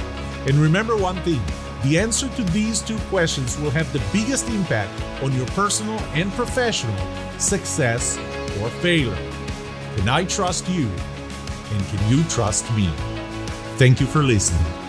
And 0.47 0.55
remember 0.57 0.97
one 0.97 1.17
thing 1.23 1.43
the 1.83 1.99
answer 1.99 2.29
to 2.29 2.45
these 2.45 2.81
two 2.81 2.99
questions 3.11 3.59
will 3.59 3.71
have 3.71 3.93
the 3.93 4.03
biggest 4.13 4.49
impact 4.49 4.91
on 5.23 5.33
your 5.37 5.47
personal 5.49 5.99
and 6.15 6.33
professional 6.33 6.97
success 7.39 8.19
or 8.61 8.71
failure. 8.81 9.17
Can 9.97 10.09
I 10.09 10.25
trust 10.25 10.69
you? 10.69 10.89
And 11.71 11.87
can 11.87 12.09
you 12.09 12.25
trust 12.25 12.71
me? 12.75 12.89
Thank 13.77 14.01
you 14.01 14.07
for 14.07 14.23
listening. 14.23 14.86